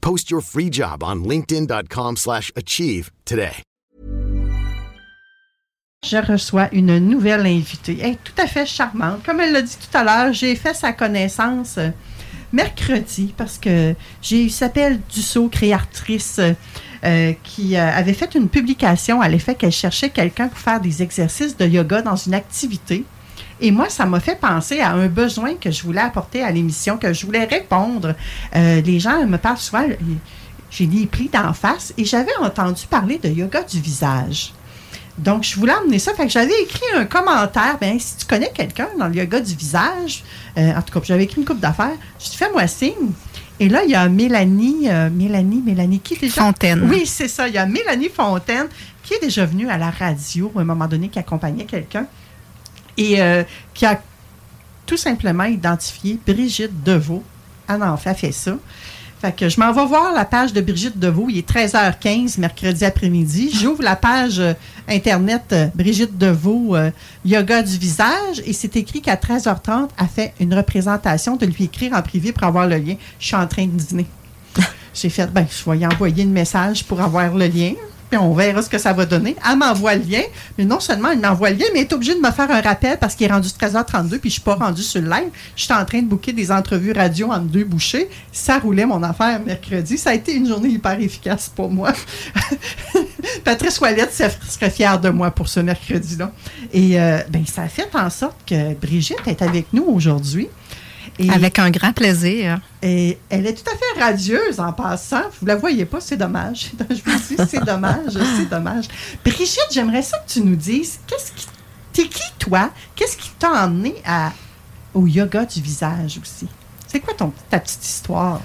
Post 0.00 0.30
your 0.30 0.42
free 0.42 0.70
job 0.70 1.02
on 1.02 1.24
slash 2.16 2.52
achieve 2.56 3.10
today. 3.24 3.62
Je 6.06 6.16
reçois 6.16 6.68
une 6.72 6.98
nouvelle 6.98 7.44
invitée. 7.44 7.98
Elle 8.00 8.12
est 8.12 8.22
tout 8.22 8.40
à 8.40 8.46
fait 8.46 8.64
charmante. 8.66 9.22
Comme 9.24 9.40
elle 9.40 9.52
l'a 9.52 9.62
dit 9.62 9.76
tout 9.76 9.98
à 9.98 10.04
l'heure, 10.04 10.32
j'ai 10.32 10.54
fait 10.54 10.74
sa 10.74 10.92
connaissance 10.92 11.76
euh, 11.78 11.90
mercredi 12.52 13.34
parce 13.36 13.58
que 13.58 13.94
j'ai 14.22 14.44
eu 14.44 14.48
s'appelle 14.48 15.00
Dussault, 15.12 15.48
créatrice, 15.48 16.40
euh, 17.04 17.32
qui 17.42 17.76
euh, 17.76 17.90
avait 17.92 18.12
fait 18.12 18.34
une 18.36 18.48
publication 18.48 19.20
à 19.20 19.28
l'effet 19.28 19.56
qu'elle 19.56 19.72
cherchait 19.72 20.10
quelqu'un 20.10 20.48
pour 20.48 20.58
faire 20.58 20.80
des 20.80 21.02
exercices 21.02 21.56
de 21.56 21.66
yoga 21.66 22.02
dans 22.02 22.16
une 22.16 22.34
activité. 22.34 23.04
Et 23.60 23.70
moi, 23.70 23.88
ça 23.88 24.06
m'a 24.06 24.20
fait 24.20 24.38
penser 24.38 24.80
à 24.80 24.92
un 24.92 25.08
besoin 25.08 25.54
que 25.54 25.70
je 25.70 25.82
voulais 25.82 26.00
apporter 26.00 26.42
à 26.42 26.50
l'émission, 26.50 26.96
que 26.96 27.12
je 27.12 27.26
voulais 27.26 27.44
répondre. 27.44 28.14
Euh, 28.54 28.80
les 28.80 29.00
gens 29.00 29.26
me 29.26 29.36
parlent 29.36 29.58
souvent, 29.58 29.84
j'ai 30.70 30.86
des 30.86 31.06
plis 31.06 31.28
d'en 31.28 31.52
face, 31.52 31.92
et 31.96 32.04
j'avais 32.04 32.36
entendu 32.40 32.86
parler 32.88 33.18
de 33.18 33.28
yoga 33.28 33.62
du 33.62 33.80
visage. 33.80 34.52
Donc, 35.18 35.42
je 35.42 35.56
voulais 35.56 35.72
amener 35.72 35.98
ça. 35.98 36.14
Fait 36.14 36.26
que 36.26 36.32
j'avais 36.32 36.62
écrit 36.62 36.84
un 36.94 37.04
commentaire. 37.04 37.76
Ben, 37.80 37.98
si 37.98 38.18
tu 38.18 38.26
connais 38.26 38.52
quelqu'un 38.54 38.88
dans 38.98 39.08
le 39.08 39.16
yoga 39.16 39.40
du 39.40 39.54
visage, 39.54 40.22
euh, 40.56 40.72
en 40.74 40.82
tout 40.82 40.94
cas, 40.94 41.04
j'avais 41.04 41.24
écrit 41.24 41.40
une 41.40 41.44
coupe 41.44 41.58
d'affaires. 41.58 41.96
Je 42.20 42.30
te 42.30 42.36
fais-moi 42.36 42.66
signe. 42.68 43.10
Et 43.60 43.68
là, 43.68 43.82
il 43.82 43.90
y 43.90 43.96
a 43.96 44.08
Mélanie, 44.08 44.88
euh, 44.88 45.10
Mélanie, 45.10 45.62
Mélanie, 45.66 45.98
qui 45.98 46.14
est 46.14 46.20
déjà. 46.20 46.42
Fontaine. 46.42 46.88
Oui, 46.88 47.04
c'est 47.04 47.26
ça. 47.26 47.48
Il 47.48 47.54
y 47.54 47.58
a 47.58 47.66
Mélanie 47.66 48.08
Fontaine, 48.08 48.66
qui 49.02 49.14
est 49.14 49.20
déjà 49.20 49.44
venue 49.44 49.68
à 49.68 49.76
la 49.76 49.90
radio 49.90 50.52
à 50.56 50.60
un 50.60 50.64
moment 50.64 50.86
donné, 50.86 51.08
qui 51.08 51.18
accompagnait 51.18 51.64
quelqu'un. 51.64 52.06
Et 52.98 53.22
euh, 53.22 53.42
qui 53.72 53.86
a 53.86 53.98
tout 54.84 54.98
simplement 54.98 55.44
identifié 55.44 56.18
Brigitte 56.26 56.82
Deveau. 56.82 57.22
Elle 57.68 57.82
en 57.82 57.96
fait, 57.96 58.10
elle 58.10 58.16
fait 58.16 58.32
ça. 58.32 58.56
Fait 59.20 59.34
que 59.34 59.48
je 59.48 59.58
m'en 59.58 59.72
vais 59.72 59.84
voir 59.84 60.12
la 60.12 60.24
page 60.24 60.52
de 60.52 60.60
Brigitte 60.60 60.98
Deveau. 60.98 61.26
Il 61.28 61.38
est 61.38 61.48
13h15, 61.48 62.38
mercredi 62.38 62.84
après-midi. 62.84 63.50
J'ouvre 63.52 63.82
la 63.82 63.96
page 63.96 64.38
euh, 64.38 64.52
Internet 64.88 65.42
euh, 65.50 65.66
Brigitte 65.74 66.16
Deveau, 66.16 66.76
euh, 66.76 66.92
Yoga 67.24 67.62
du 67.62 67.76
visage, 67.78 68.40
et 68.46 68.52
c'est 68.52 68.76
écrit 68.76 69.02
qu'à 69.02 69.16
13h30, 69.16 69.88
elle 69.98 70.06
fait 70.06 70.34
une 70.38 70.54
représentation 70.54 71.34
de 71.34 71.46
lui 71.46 71.64
écrire 71.64 71.94
en 71.94 72.02
privé 72.02 72.30
pour 72.32 72.44
avoir 72.44 72.68
le 72.68 72.76
lien. 72.76 72.94
Je 73.18 73.26
suis 73.26 73.34
en 73.34 73.46
train 73.48 73.66
de 73.66 73.72
dîner. 73.72 74.06
J'ai 74.94 75.08
fait, 75.08 75.26
ben, 75.26 75.46
je 75.50 75.68
vais 75.68 75.78
y 75.78 75.86
envoyer 75.86 76.22
le 76.22 76.30
message 76.30 76.84
pour 76.84 77.00
avoir 77.00 77.34
le 77.34 77.46
lien. 77.48 77.72
Puis 78.10 78.18
on 78.18 78.32
verra 78.32 78.62
ce 78.62 78.68
que 78.68 78.78
ça 78.78 78.92
va 78.92 79.06
donner. 79.06 79.36
Elle 79.48 79.58
m'envoie 79.58 79.94
le 79.94 80.02
lien. 80.02 80.22
Mais 80.56 80.64
non 80.64 80.80
seulement 80.80 81.10
elle 81.10 81.20
m'envoie 81.20 81.50
le 81.50 81.56
lien, 81.56 81.66
mais 81.72 81.80
elle 81.80 81.86
est 81.86 81.92
obligée 81.92 82.14
de 82.14 82.20
me 82.20 82.30
faire 82.30 82.50
un 82.50 82.60
rappel 82.60 82.98
parce 82.98 83.14
qu'il 83.14 83.26
est 83.26 83.32
rendu 83.32 83.48
13h32 83.48 84.18
puis 84.18 84.30
je 84.30 84.34
suis 84.34 84.42
pas 84.42 84.54
rendu 84.54 84.82
sur 84.82 85.00
le 85.00 85.08
live. 85.08 85.28
Je 85.56 85.64
suis 85.64 85.72
en 85.72 85.84
train 85.84 86.00
de 86.00 86.06
booker 86.06 86.32
des 86.32 86.50
entrevues 86.50 86.92
radio 86.92 87.30
entre 87.30 87.46
deux 87.46 87.64
bouchées. 87.64 88.08
Ça 88.32 88.58
roulait 88.58 88.86
mon 88.86 89.02
affaire 89.02 89.40
mercredi. 89.40 89.98
Ça 89.98 90.10
a 90.10 90.14
été 90.14 90.34
une 90.34 90.48
journée 90.48 90.68
hyper 90.68 91.00
efficace 91.00 91.50
pour 91.54 91.70
moi. 91.70 91.92
Patrice 93.44 93.80
Ouellette 93.80 94.12
serait 94.12 94.70
fière 94.70 95.00
de 95.00 95.10
moi 95.10 95.30
pour 95.30 95.48
ce 95.48 95.60
mercredi-là. 95.60 96.32
Et 96.72 97.00
euh, 97.00 97.18
ben, 97.30 97.44
ça 97.46 97.62
a 97.62 97.68
fait 97.68 97.88
en 97.94 98.10
sorte 98.10 98.36
que 98.46 98.74
Brigitte 98.74 99.26
est 99.26 99.42
avec 99.42 99.66
nous 99.72 99.84
aujourd'hui. 99.84 100.48
Et- 101.18 101.30
Avec 101.30 101.58
un 101.58 101.70
grand 101.70 101.92
plaisir. 101.92 102.60
et 102.80 103.18
elle 103.28 103.46
est 103.46 103.54
tout 103.54 103.68
à 103.70 103.76
fait 103.76 104.00
radieuse 104.00 104.60
en 104.60 104.72
passant. 104.72 105.22
Vous 105.40 105.46
la 105.46 105.56
voyez 105.56 105.84
pas, 105.84 106.00
c'est 106.00 106.16
dommage. 106.16 106.70
Je 106.90 106.94
vous 107.04 107.18
dis, 107.18 107.36
c'est 107.48 107.64
dommage, 107.64 108.12
c'est 108.36 108.48
dommage. 108.48 108.84
Brigitte, 109.24 109.66
j'aimerais 109.72 110.02
ça 110.02 110.18
que 110.18 110.30
tu 110.32 110.40
nous 110.42 110.54
dises, 110.56 111.00
qu'est-ce 111.06 111.32
qui, 111.32 111.46
t'es 111.92 112.06
qui 112.06 112.22
toi? 112.38 112.70
Qu'est-ce 112.94 113.16
qui 113.16 113.30
t'a 113.38 113.64
emmené 113.64 113.96
à, 114.06 114.32
au 114.94 115.06
yoga 115.08 115.44
du 115.44 115.60
visage 115.60 116.20
aussi? 116.22 116.46
C'est 116.86 117.00
quoi 117.00 117.14
ton, 117.14 117.32
ta 117.50 117.58
petite 117.58 117.84
histoire? 117.84 118.40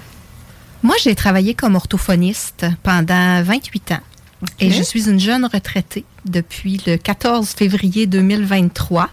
Moi, 0.82 0.96
j'ai 1.02 1.14
travaillé 1.14 1.54
comme 1.54 1.76
orthophoniste 1.76 2.66
pendant 2.82 3.42
28 3.42 3.92
ans. 3.92 4.00
Et 4.60 4.70
je 4.70 4.82
suis 4.82 5.08
une 5.08 5.20
jeune 5.20 5.44
retraitée 5.44 6.04
depuis 6.24 6.80
le 6.86 6.96
14 6.96 7.50
février 7.50 8.06
2023. 8.06 9.08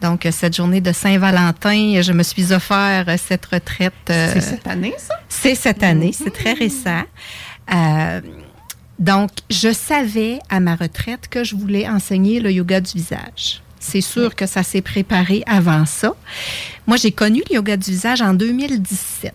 Donc, 0.00 0.26
cette 0.30 0.56
journée 0.56 0.80
de 0.80 0.92
Saint-Valentin, 0.92 2.00
je 2.02 2.12
me 2.12 2.22
suis 2.22 2.52
offert 2.52 3.06
cette 3.18 3.46
retraite. 3.46 3.92
euh, 4.10 4.30
C'est 4.32 4.40
cette 4.40 4.66
année, 4.66 4.94
ça? 4.96 5.14
C'est 5.28 5.54
cette 5.54 5.82
année, 5.82 6.12
c'est 6.12 6.30
très 6.32 6.52
récent. 6.52 7.02
Euh, 7.74 8.20
donc, 8.98 9.30
je 9.50 9.72
savais 9.72 10.38
à 10.48 10.60
ma 10.60 10.76
retraite 10.76 11.28
que 11.28 11.44
je 11.44 11.56
voulais 11.56 11.88
enseigner 11.88 12.40
le 12.40 12.50
yoga 12.52 12.80
du 12.80 12.92
visage. 12.92 13.62
C'est 13.80 14.00
sûr 14.00 14.34
que 14.34 14.46
ça 14.46 14.62
s'est 14.62 14.82
préparé 14.82 15.42
avant 15.46 15.86
ça. 15.86 16.14
Moi, 16.86 16.96
j'ai 16.96 17.12
connu 17.12 17.42
le 17.48 17.56
yoga 17.56 17.76
du 17.76 17.90
visage 17.90 18.20
en 18.22 18.34
2017. 18.34 19.32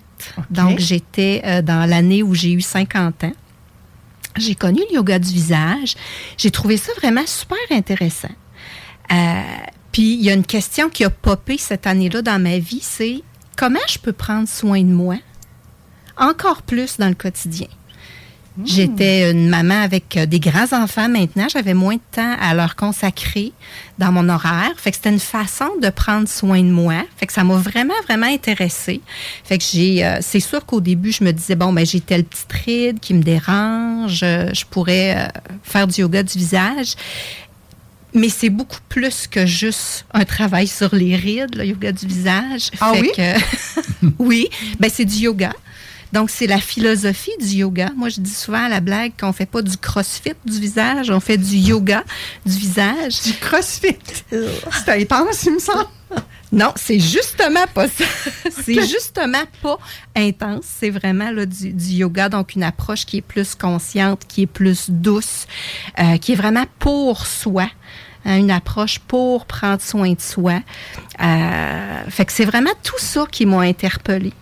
Donc, 0.50 0.80
j'étais 0.80 1.42
euh, 1.46 1.62
dans 1.62 1.86
l'année 1.90 2.24
où 2.24 2.34
j'ai 2.34 2.52
eu 2.54 2.62
50 2.62 3.24
ans. 3.26 3.32
J'ai 4.38 4.56
connu 4.56 4.82
le 4.90 4.96
yoga 4.96 5.20
du 5.20 5.32
visage. 5.32 5.96
J'ai 6.38 6.52
trouvé 6.52 6.78
ça 6.78 6.92
vraiment 6.94 7.26
super 7.26 7.58
intéressant. 7.72 8.32
Euh, 9.12 9.42
puis, 9.92 10.16
il 10.16 10.24
y 10.24 10.30
a 10.30 10.34
une 10.34 10.46
question 10.46 10.90
qui 10.90 11.04
a 11.04 11.10
popé 11.10 11.58
cette 11.58 11.86
année-là 11.86 12.22
dans 12.22 12.42
ma 12.42 12.58
vie, 12.58 12.82
c'est 12.82 13.22
comment 13.56 13.80
je 13.88 14.00
peux 14.00 14.14
prendre 14.14 14.48
soin 14.48 14.82
de 14.82 14.92
moi 14.92 15.18
encore 16.18 16.62
plus 16.64 16.98
dans 16.98 17.10
le 17.10 17.16
quotidien? 17.16 17.68
J'étais 18.66 19.32
une 19.32 19.50
maman 19.50 19.82
avec 19.82 20.16
euh, 20.16 20.26
des 20.28 20.40
grands-enfants 20.40 21.10
maintenant. 21.10 21.48
J'avais 21.52 21.74
moins 21.74 21.96
de 21.96 22.02
temps 22.12 22.36
à 22.40 22.54
leur 22.54 22.76
consacrer 22.76 23.52
dans 23.98 24.12
mon 24.12 24.30
horaire. 24.30 24.72
Fait 24.78 24.92
que 24.92 24.98
c'était 24.98 25.10
une 25.10 25.20
façon 25.20 25.70
de 25.82 25.90
prendre 25.90 26.28
soin 26.28 26.60
de 26.62 26.70
moi. 26.70 27.02
Fait 27.18 27.26
que 27.26 27.34
ça 27.34 27.44
m'a 27.44 27.56
vraiment, 27.56 27.96
vraiment 28.08 28.28
intéressée. 28.28 29.02
Fait 29.44 29.58
que 29.58 29.64
j'ai, 29.64 30.06
euh, 30.06 30.20
c'est 30.22 30.40
sûr 30.40 30.66
qu'au 30.68 30.82
début, 30.82 31.12
je 31.12 31.24
me 31.24 31.32
disais, 31.34 31.56
bon, 31.56 31.74
ben, 31.74 31.84
j'ai 31.84 32.00
telle 32.00 32.26
petite 32.26 32.54
ride 32.66 33.00
qui 33.00 33.16
me 33.16 33.24
dérange. 33.24 34.20
euh, 34.22 34.50
je 34.54 34.66
pourrais 34.66 35.18
euh, 35.18 35.28
faire 35.64 35.88
du 35.88 36.02
yoga 36.02 36.22
du 36.22 36.38
visage. 36.38 36.94
Mais 38.16 38.30
c'est 38.30 38.52
beaucoup 38.52 38.78
plus 38.90 39.26
que 39.26 39.48
juste 39.48 40.06
un 40.14 40.24
travail 40.26 40.68
sur 40.68 40.94
les 40.94 41.16
rides, 41.16 41.56
le 41.56 41.66
yoga 41.66 41.92
du 41.92 42.06
visage. 42.06 42.70
Ah 42.80 42.92
Fait 42.94 43.02
oui? 43.02 43.12
que- 43.18 44.08
oui, 44.20 44.48
ben 44.80 44.92
c'est 44.94 45.06
du 45.06 45.16
yoga. 45.16 45.52
Donc, 46.14 46.30
c'est 46.30 46.46
la 46.46 46.60
philosophie 46.60 47.36
du 47.40 47.48
yoga. 47.48 47.90
Moi, 47.98 48.10
je 48.10 48.22
dis 48.22 48.34
souvent 48.34 48.66
à 48.66 48.70
la 48.70 48.82
blague 48.82 49.14
qu'on 49.20 49.34
fait 49.34 49.48
pas 49.48 49.64
du 49.64 49.76
crossfit 49.78 50.34
du 50.46 50.60
visage, 50.60 51.10
on 51.10 51.20
fait 51.20 51.40
du 51.40 51.56
yoga 51.58 52.04
du 52.46 52.56
visage. 52.56 53.24
Du 53.24 53.34
crossfit? 53.34 53.98
C'est 54.30 55.02
intense, 55.02 55.44
il 55.44 55.54
me 55.56 55.60
semble. 55.60 55.88
Non, 56.52 56.72
c'est 56.76 57.00
justement 57.00 57.66
pas 57.74 57.88
ça. 57.88 58.04
c'est 58.64 58.88
justement 58.88 59.42
pas 59.64 59.80
intense. 60.16 60.66
C'est 60.80 60.92
vraiment 60.92 61.32
là, 61.32 61.48
du, 61.48 61.74
du 61.74 61.86
yoga, 61.94 62.30
donc 62.30 62.54
une 62.54 62.62
approche 62.62 63.08
qui 63.08 63.18
est 63.18 63.22
plus 63.22 63.56
consciente, 63.56 64.22
qui 64.28 64.44
est 64.44 64.48
plus 64.48 64.92
douce, 64.92 65.48
euh, 65.98 66.18
qui 66.18 66.34
est 66.34 66.36
vraiment 66.36 66.66
pour 66.78 67.26
soi. 67.26 67.68
hein, 68.24 68.38
une 68.38 68.52
approche 68.52 69.00
pour 69.00 69.48
prendre 69.48 69.82
soin 69.82 70.14
de 70.14 70.22
soi. 70.22 70.60
Euh, 71.20 72.04
fait 72.10 72.26
que 72.26 72.32
c'est 72.32 72.46
vraiment 72.46 72.74
tout 72.84 73.00
ça 73.00 73.26
qui 73.32 73.48
m'a 73.48 73.62
interpellée. 73.62 74.34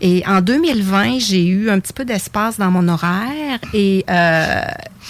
Et 0.00 0.22
en 0.26 0.40
2020, 0.40 1.18
j'ai 1.18 1.46
eu 1.46 1.70
un 1.70 1.78
petit 1.78 1.92
peu 1.92 2.04
d'espace 2.04 2.58
dans 2.58 2.70
mon 2.70 2.88
horaire 2.88 3.58
et 3.74 4.04
euh, 4.08 4.62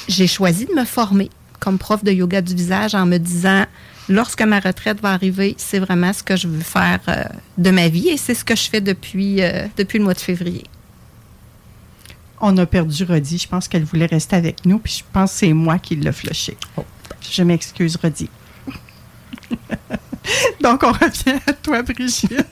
j'ai 0.09 0.27
choisi 0.27 0.67
de 0.67 0.75
me 0.75 0.85
former 0.85 1.31
comme 1.61 1.79
prof 1.79 2.03
de 2.03 2.11
yoga 2.11 2.41
du 2.41 2.55
visage 2.55 2.95
en 2.95 3.07
me 3.07 3.19
disant, 3.19 3.67
lorsque 4.09 4.43
ma 4.43 4.59
retraite 4.59 5.01
va 5.01 5.11
arriver, 5.11 5.55
c'est 5.59 5.79
vraiment 5.79 6.13
ce 6.13 6.23
que 6.23 6.35
je 6.35 6.49
veux 6.49 6.61
faire 6.61 7.01
euh, 7.09 7.23
de 7.59 7.71
ma 7.71 7.89
vie 7.89 8.09
et 8.09 8.17
c'est 8.17 8.35
ce 8.35 8.45
que 8.45 8.57
je 8.57 8.69
fais 8.69 8.81
depuis, 8.81 9.43
euh, 9.43 9.67
depuis 9.77 9.99
le 9.99 10.05
mois 10.05 10.15
de 10.15 10.21
février. 10.21 10.65
on 12.41 12.57
a 12.59 12.67
perdu 12.67 13.05
Rodi. 13.05 13.39
Je 13.39 13.47
pense 13.47 13.69
qu'elle 13.69 13.85
voulait 13.85 14.07
rester 14.07 14.35
avec 14.35 14.65
nous, 14.65 14.79
puis 14.79 14.99
je 15.01 15.05
pense 15.13 15.33
que 15.33 15.39
c'est 15.39 15.53
moi 15.53 15.79
qui 15.79 15.95
l'ai 15.97 16.13
flushé. 16.13 16.57
Je 17.31 17.43
m'excuse, 17.43 17.97
Rodi. 18.03 18.29
Donc, 20.61 20.83
on 20.83 20.93
revient 20.93 21.41
à 21.47 21.53
toi, 21.53 21.83
Brigitte. 21.83 22.33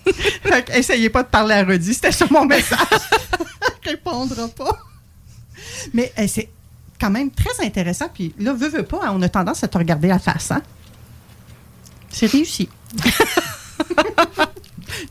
Que 0.43 0.79
essayez 0.79 1.11
pas 1.11 1.23
de 1.23 1.29
parler 1.29 1.55
à 1.55 1.65
Rodi, 1.65 1.95
c'était 1.95 2.13
sur 2.13 2.31
mon 2.33 2.45
message. 2.45 2.79
Répondra 3.85 4.49
pas. 4.49 4.79
Mais 5.93 6.13
eh, 6.17 6.29
c'est 6.29 6.49
quand 7.01 7.11
même 7.11 7.31
très 7.31 7.65
intéressant. 7.65 8.09
Puis 8.13 8.35
là, 8.39 8.53
veux, 8.53 8.69
veux 8.69 8.83
pas, 8.83 9.01
hein, 9.05 9.13
on 9.13 9.23
a 9.23 9.29
tendance 9.29 9.63
à 9.63 9.69
te 9.69 9.79
regarder 9.79 10.09
la 10.09 10.19
face. 10.19 10.51
Hein? 10.51 10.63
C'est 12.11 12.27
réussi. 12.27 12.69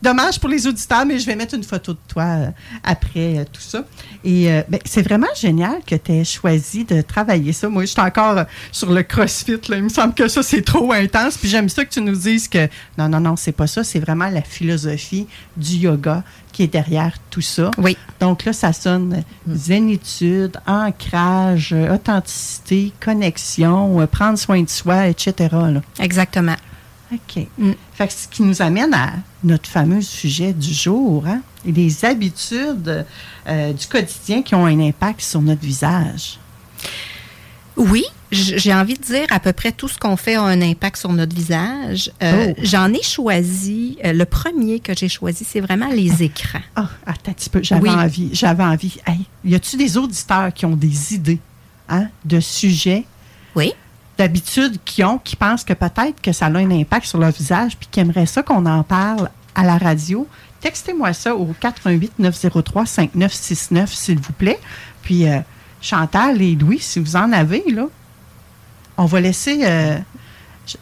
Dommage 0.01 0.39
pour 0.39 0.49
les 0.49 0.67
auditeurs, 0.67 1.05
mais 1.05 1.19
je 1.19 1.25
vais 1.25 1.35
mettre 1.35 1.55
une 1.55 1.63
photo 1.63 1.93
de 1.93 1.99
toi 2.07 2.23
euh, 2.23 2.49
après 2.83 3.39
euh, 3.39 3.43
tout 3.51 3.61
ça. 3.61 3.83
Et 4.23 4.51
euh, 4.51 4.61
ben, 4.67 4.79
c'est 4.85 5.01
vraiment 5.01 5.27
génial 5.39 5.81
que 5.85 5.95
tu 5.95 6.11
aies 6.11 6.23
choisi 6.23 6.85
de 6.85 7.01
travailler 7.01 7.53
ça. 7.53 7.69
Moi, 7.69 7.83
je 7.83 7.91
suis 7.91 8.01
encore 8.01 8.45
sur 8.71 8.91
le 8.91 9.03
CrossFit. 9.03 9.59
Là. 9.69 9.77
Il 9.77 9.83
me 9.83 9.89
semble 9.89 10.13
que 10.13 10.27
ça, 10.27 10.43
c'est 10.43 10.61
trop 10.61 10.91
intense. 10.91 11.37
Puis 11.37 11.49
j'aime 11.49 11.69
ça 11.69 11.85
que 11.85 11.89
tu 11.89 12.01
nous 12.01 12.15
dises 12.15 12.47
que 12.47 12.67
non, 12.97 13.09
non, 13.09 13.19
non, 13.19 13.35
c'est 13.35 13.51
pas 13.51 13.67
ça. 13.67 13.83
C'est 13.83 13.99
vraiment 13.99 14.29
la 14.29 14.41
philosophie 14.41 15.27
du 15.55 15.75
yoga 15.75 16.23
qui 16.51 16.63
est 16.63 16.67
derrière 16.67 17.17
tout 17.29 17.41
ça. 17.41 17.71
Oui. 17.77 17.95
Donc 18.19 18.45
là, 18.45 18.53
ça 18.53 18.73
sonne 18.73 19.23
zénitude, 19.47 20.57
ancrage, 20.65 21.73
authenticité, 21.73 22.91
connexion, 22.99 24.07
prendre 24.07 24.39
soin 24.39 24.63
de 24.63 24.69
soi, 24.69 25.07
etc. 25.07 25.49
là. 25.51 25.81
Exactement. 25.99 26.55
OK. 27.13 27.47
Mm. 27.57 27.71
Fait 27.93 28.07
que 28.07 28.13
ce 28.13 28.27
qui 28.27 28.41
nous 28.43 28.61
amène 28.61 28.93
à 28.93 29.13
notre 29.43 29.69
fameux 29.69 30.01
sujet 30.01 30.51
du 30.53 30.73
jour, 30.73 31.25
hein, 31.27 31.41
et 31.65 31.71
les 31.71 32.03
habitudes 32.05 33.05
euh, 33.47 33.73
du 33.73 33.87
quotidien 33.87 34.41
qui 34.41 34.55
ont 34.55 34.65
un 34.65 34.79
impact 34.79 35.21
sur 35.21 35.41
notre 35.41 35.61
visage. 35.61 36.37
Oui, 37.77 38.03
j'ai 38.31 38.73
envie 38.73 38.95
de 38.95 39.03
dire 39.03 39.27
à 39.29 39.39
peu 39.39 39.53
près 39.53 39.71
tout 39.71 39.87
ce 39.87 39.99
qu'on 39.99 40.17
fait 40.17 40.33
a 40.35 40.41
un 40.41 40.61
impact 40.63 40.97
sur 40.97 41.13
notre 41.13 41.35
visage. 41.35 42.11
Euh, 42.23 42.47
Oh. 42.57 42.61
J'en 42.63 42.91
ai 42.91 43.03
choisi, 43.03 43.97
euh, 44.03 44.13
le 44.13 44.25
premier 44.25 44.79
que 44.79 44.95
j'ai 44.95 45.07
choisi, 45.09 45.45
c'est 45.47 45.59
vraiment 45.61 45.89
les 45.89 46.23
écrans. 46.23 46.61
Ah, 46.75 46.89
attends 47.05 47.31
un 47.31 47.33
petit 47.33 47.49
peu, 47.51 47.61
j'avais 47.61 47.81
Oui. 47.83 47.89
envie, 47.89 48.29
j'avais 48.33 48.63
envie. 48.63 48.97
Hey, 49.05 49.19
y 49.45 49.53
a-tu 49.53 49.77
des 49.77 49.95
auditeurs 49.97 50.51
qui 50.53 50.65
ont 50.65 50.75
des 50.75 51.13
idées 51.13 51.39
hein, 51.87 52.07
de 52.25 52.39
sujets, 52.39 53.05
Oui. 53.55 53.73
D'habitudes 54.17 54.77
qu'ils 54.83 55.05
ont, 55.05 55.17
qui 55.17 55.35
pensent 55.35 55.63
que 55.63 55.73
peut-être 55.73 56.21
que 56.21 56.31
ça 56.31 56.47
a 56.47 56.49
un 56.49 56.71
impact 56.71 57.05
sur 57.05 57.19
leur 57.19 57.31
visage, 57.31 57.77
puis 57.77 57.87
qui 57.91 57.99
aimeraient 57.99 58.25
ça 58.25 58.43
qu'on 58.43 58.65
en 58.65 58.83
parle 58.83 59.29
à 59.55 59.63
la 59.63 59.77
radio? 59.77 60.27
Textez-moi 60.61 61.13
ça 61.13 61.35
au 61.35 61.53
88 61.59 62.13
903 62.19 62.85
5969, 62.85 63.93
s'il 63.93 64.19
vous 64.19 64.33
plaît. 64.33 64.59
Puis 65.03 65.27
euh, 65.27 65.39
Chantal 65.81 66.41
et 66.41 66.55
Louis, 66.55 66.79
si 66.79 66.99
vous 66.99 67.15
en 67.15 67.31
avez, 67.31 67.63
là, 67.71 67.87
on 68.97 69.05
va 69.05 69.21
laisser 69.21 69.61
euh, 69.63 69.97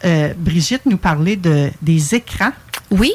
euh, 0.04 0.32
Brigitte 0.36 0.86
nous 0.86 0.96
parler 0.96 1.36
de, 1.36 1.70
des 1.82 2.14
écrans. 2.14 2.52
Oui, 2.90 3.12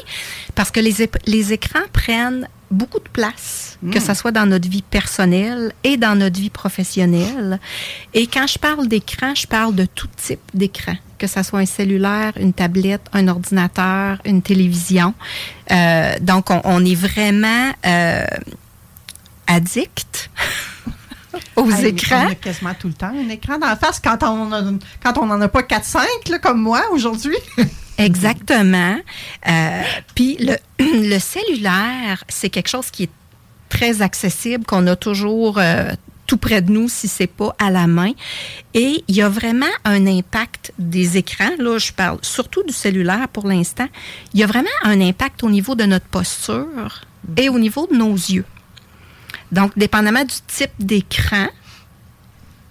parce 0.54 0.70
que 0.70 0.80
les 0.80 1.52
écrans 1.52 1.80
prennent 1.92 2.46
beaucoup 2.72 2.98
de 2.98 3.08
place, 3.08 3.78
que 3.92 4.00
ce 4.00 4.14
soit 4.14 4.32
dans 4.32 4.46
notre 4.46 4.68
vie 4.68 4.82
personnelle 4.82 5.72
et 5.84 5.96
dans 5.96 6.18
notre 6.18 6.40
vie 6.40 6.50
professionnelle. 6.50 7.60
Et 8.14 8.26
quand 8.26 8.46
je 8.46 8.58
parle 8.58 8.88
d'écran, 8.88 9.34
je 9.34 9.46
parle 9.46 9.74
de 9.74 9.84
tout 9.84 10.08
type 10.16 10.40
d'écran, 10.54 10.94
que 11.18 11.26
ce 11.26 11.42
soit 11.42 11.60
un 11.60 11.66
cellulaire, 11.66 12.32
une 12.38 12.52
tablette, 12.52 13.02
un 13.12 13.28
ordinateur, 13.28 14.18
une 14.24 14.42
télévision. 14.42 15.14
Euh, 15.70 16.14
donc, 16.20 16.50
on, 16.50 16.60
on 16.64 16.84
est 16.84 16.94
vraiment 16.94 17.72
euh, 17.86 18.24
addict 19.46 20.30
aux 21.56 21.70
Hey, 21.70 21.86
écrans. 21.86 22.26
On 22.26 22.30
a 22.32 22.34
quasiment 22.34 22.74
tout 22.78 22.88
le 22.88 22.94
temps 22.94 23.12
un 23.14 23.28
écran 23.28 23.58
d'en 23.58 23.76
face 23.76 24.00
quand 24.00 24.22
on 24.22 24.52
a- 24.52 24.62
quand 25.02 25.18
on 25.18 25.26
n'en 25.26 25.40
a 25.40 25.48
pas 25.48 25.62
4-5, 25.62 25.98
là, 26.30 26.38
comme 26.38 26.60
moi 26.62 26.82
aujourd'hui. 26.92 27.36
Exactement. 27.98 28.96
Euh, 29.48 29.82
Puis 30.14 30.36
le, 30.38 30.56
le 30.78 31.18
cellulaire, 31.18 32.24
c'est 32.28 32.50
quelque 32.50 32.68
chose 32.68 32.90
qui 32.90 33.04
est 33.04 33.10
très 33.68 34.02
accessible, 34.02 34.64
qu'on 34.64 34.86
a 34.86 34.96
toujours 34.96 35.58
euh, 35.58 35.90
tout 36.26 36.36
près 36.36 36.62
de 36.62 36.70
nous 36.70 36.88
si 36.88 37.08
c'est 37.08 37.26
pas 37.26 37.54
à 37.58 37.70
la 37.70 37.86
main. 37.86 38.12
Et 38.74 39.04
il 39.08 39.14
y 39.16 39.22
a 39.22 39.28
vraiment 39.28 39.66
un 39.84 40.06
impact 40.06 40.72
des 40.78 41.16
écrans. 41.16 41.50
Là, 41.58 41.78
je 41.78 41.92
parle 41.92 42.18
surtout 42.22 42.62
du 42.64 42.72
cellulaire 42.72 43.28
pour 43.28 43.46
l'instant. 43.46 43.88
Il 44.34 44.40
y 44.40 44.42
a 44.42 44.46
vraiment 44.46 44.68
un 44.84 45.00
impact 45.00 45.42
au 45.42 45.50
niveau 45.50 45.74
de 45.74 45.84
notre 45.84 46.06
posture 46.06 47.02
et 47.36 47.48
au 47.48 47.58
niveau 47.58 47.86
de 47.86 47.96
nos 47.96 48.14
yeux. 48.14 48.44
Donc, 49.52 49.72
dépendamment 49.76 50.24
du 50.24 50.34
type 50.46 50.72
d'écran, 50.78 51.48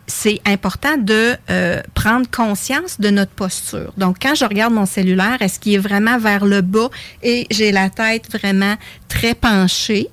c'est 0.08 0.42
important 0.46 0.98
de 0.98 1.36
euh, 1.50 1.82
prendre 1.94 2.30
conscience 2.30 3.00
de 3.00 3.10
notre 3.10 3.32
posture. 3.32 3.94
Donc, 3.98 4.18
quand 4.22 4.36
je 4.36 4.44
regarde 4.46 4.74
mon 4.74 4.86
cellulaire, 4.86 5.38
est-ce 5.42 5.60
qu'il 5.60 5.74
est 5.74 5.78
vraiment 5.78 6.18
vers 6.18 6.46
le 6.46 6.62
bas 6.62 6.90
et 7.24 7.48
j'ai 7.50 7.72
la 7.72 7.90
tête 7.90 8.30
vraiment 8.32 8.76
très 9.08 9.34
penchée? 9.36 10.10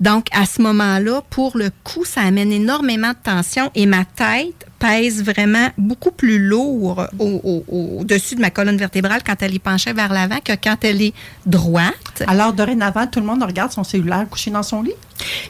Donc, 0.00 0.26
à 0.32 0.46
ce 0.46 0.60
moment-là, 0.62 1.22
pour 1.30 1.56
le 1.56 1.70
coup, 1.84 2.04
ça 2.04 2.22
amène 2.22 2.50
énormément 2.50 3.10
de 3.10 3.16
tension 3.22 3.70
et 3.74 3.86
ma 3.86 4.04
tête 4.04 4.66
pèse 4.80 5.22
vraiment 5.22 5.68
beaucoup 5.78 6.10
plus 6.10 6.40
lourd 6.40 7.06
au- 7.20 7.40
au- 7.68 7.98
au-dessus 8.00 8.34
de 8.34 8.40
ma 8.40 8.50
colonne 8.50 8.76
vertébrale 8.78 9.20
quand 9.24 9.40
elle 9.40 9.54
est 9.54 9.60
penchée 9.60 9.92
vers 9.92 10.12
l'avant 10.12 10.40
que 10.44 10.54
quand 10.54 10.76
elle 10.82 11.00
est 11.02 11.14
droite. 11.46 12.24
Alors, 12.26 12.52
dorénavant, 12.52 13.06
tout 13.06 13.20
le 13.20 13.26
monde 13.26 13.44
regarde 13.44 13.70
son 13.70 13.84
cellulaire 13.84 14.26
couché 14.28 14.50
dans 14.50 14.64
son 14.64 14.82
lit? 14.82 14.94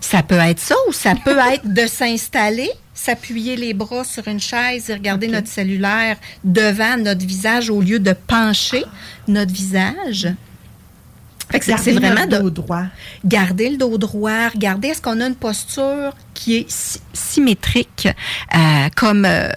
Ça 0.03 0.23
peut 0.23 0.35
être 0.35 0.61
ça 0.61 0.75
ou 0.89 0.93
ça 0.93 1.15
peut 1.25 1.39
être 1.50 1.67
de 1.73 1.87
s'installer, 1.87 2.69
s'appuyer 2.94 3.56
les 3.56 3.75
bras 3.75 4.05
sur 4.05 4.27
une 4.29 4.41
chaise 4.41 4.91
et 4.91 4.94
regarder 4.94 5.29
notre 5.29 5.49
cellulaire 5.49 6.17
devant 6.44 6.97
notre 6.99 7.25
visage 7.27 7.71
au 7.71 7.81
lieu 7.81 7.99
de 7.99 8.12
pencher 8.12 8.85
notre 9.29 9.53
visage. 9.53 10.29
Fait 11.50 11.59
que 11.59 11.65
c'est- 11.65 11.93
vraiment 11.93 12.27
de 12.27 12.39
dos 12.39 12.50
droit. 12.50 12.85
garder 13.25 13.69
le 13.71 13.77
dos 13.77 13.99
droit, 13.99 14.49
regarder 14.49 14.89
est-ce 14.89 15.03
qu'on 15.03 15.21
a 15.21 15.27
une 15.27 15.35
posture 15.35 16.15
qui 16.35 16.56
est 16.56 16.71
sy- 16.71 17.00
symétrique, 17.12 18.09
euh, 18.55 18.89
comme 18.97 19.25
euh, 19.27 19.49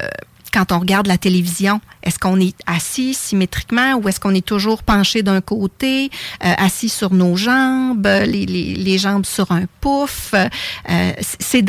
quand 0.52 0.72
on 0.72 0.80
regarde 0.80 1.08
la 1.08 1.18
télévision. 1.18 1.80
Est-ce 2.04 2.18
qu'on 2.20 2.40
est 2.40 2.56
assis 2.66 3.14
symétriquement 3.14 3.96
ou 3.96 4.08
est-ce 4.10 4.20
qu'on 4.22 4.34
est 4.34 4.46
toujours 4.46 4.84
penché 4.84 5.22
d'un 5.24 5.42
côté, 5.42 6.10
euh, 6.46 6.54
assis 6.58 6.88
sur 6.90 7.14
nos 7.14 7.36
jambes, 7.36 8.06
les, 8.08 8.46
les- 8.46 8.76
les 8.76 8.98
jambes 8.98 9.26
sur 9.26 9.52
un 9.52 9.64
pouf? 9.82 10.34
Euh, 10.34 11.12
c'est- 11.20 11.38
c'est 11.42 11.62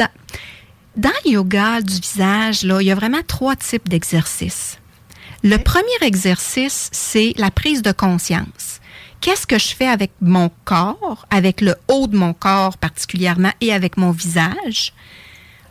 dans, 0.96 1.10
le 1.24 1.30
yoga 1.32 1.80
du 1.80 2.00
visage, 2.00 2.62
là, 2.62 2.80
il 2.80 2.86
y 2.86 2.90
a 2.90 2.94
vraiment 2.94 3.22
trois 3.26 3.56
types 3.56 3.88
d'exercices. 3.88 4.78
Le 5.42 5.58
premier 5.58 5.86
exercice, 6.02 6.88
c'est 6.92 7.34
la 7.36 7.50
prise 7.50 7.82
de 7.82 7.92
conscience. 7.92 8.80
Qu'est-ce 9.20 9.46
que 9.46 9.58
je 9.58 9.74
fais 9.74 9.86
avec 9.88 10.12
mon 10.20 10.50
corps, 10.64 11.26
avec 11.30 11.60
le 11.60 11.74
haut 11.88 12.06
de 12.06 12.16
mon 12.16 12.32
corps 12.32 12.78
particulièrement 12.78 13.52
et 13.60 13.72
avec 13.72 13.96
mon 13.96 14.10
visage? 14.10 14.92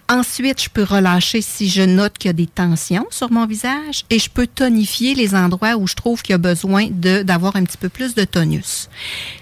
Ensuite, 0.08 0.62
je 0.62 0.70
peux 0.70 0.84
relâcher 0.84 1.42
si 1.42 1.68
je 1.68 1.82
note 1.82 2.20
qu'il 2.20 2.30
y 2.30 2.30
a 2.30 2.34
des 2.34 2.46
tensions 2.46 3.08
sur 3.10 3.32
mon 3.32 3.48
visage 3.48 4.06
et 4.12 4.20
je 4.20 4.30
peux 4.30 4.46
tonifier 4.46 5.16
les 5.16 5.34
endroits 5.34 5.78
où 5.78 5.88
je 5.88 5.96
trouve 5.96 6.22
qu'il 6.22 6.34
y 6.34 6.36
a 6.36 6.38
besoin 6.38 6.90
d'avoir 6.92 7.56
un 7.56 7.64
petit 7.64 7.78
peu 7.78 7.90
plus 7.90 8.14
de 8.14 8.24
tonus. 8.24 8.88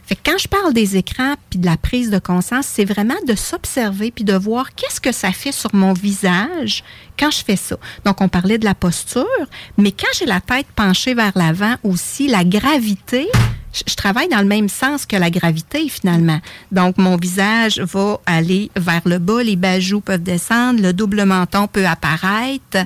Fait 0.06 0.16
que 0.16 0.32
quand 0.32 0.38
je 0.38 0.48
parle 0.48 0.74
des 0.74 0.96
écrans 0.96 1.36
puis 1.50 1.60
de 1.60 1.66
la 1.66 1.76
prise 1.76 2.10
de 2.10 2.18
conscience, 2.18 2.66
c'est 2.66 2.86
vraiment 2.86 3.20
de 3.28 3.36
s'observer 3.36 4.12
puis 4.12 4.24
de 4.24 4.36
voir 4.36 4.74
qu'est-ce 4.74 5.02
que 5.02 5.12
ça 5.12 5.34
fait 5.34 5.52
sur 5.52 5.76
mon 5.76 5.92
visage 5.92 6.86
quand 7.20 7.30
je 7.30 7.44
fais 7.44 7.58
ça. 7.58 7.78
Donc, 8.06 8.22
on 8.22 8.30
parlait 8.30 8.58
de 8.58 8.66
la 8.66 8.74
posture, 8.74 9.26
mais 9.78 9.92
quand 9.92 10.08
j'ai 10.18 10.26
la 10.26 10.40
tête 10.40 10.68
penchée 10.76 11.14
vers 11.14 11.34
l'avant 11.36 11.76
aussi, 11.84 12.30
la 12.30 12.46
gravité, 12.46 13.28
je, 13.74 13.82
je 13.88 13.96
travaille 13.96 14.30
dans 14.30 14.40
le 14.40 14.46
même 14.46 14.70
sens 14.70 15.06
que 15.06 15.16
la 15.16 15.30
gravité 15.30 15.90
finalement. 15.90 16.40
Donc, 16.72 16.98
mon 16.98 17.18
visage 17.18 17.80
va 17.80 18.20
aller 18.26 18.72
vers 18.76 19.02
le 19.06 19.20
bas, 19.20 19.44
les 19.44 19.56
bajoux 19.56 20.00
peuvent 20.02 20.24
descendre, 20.24 20.82
le 20.82 20.94
double 20.94 21.26
menton 21.26 21.68
peut 21.68 21.86
apparaître. 21.86 22.78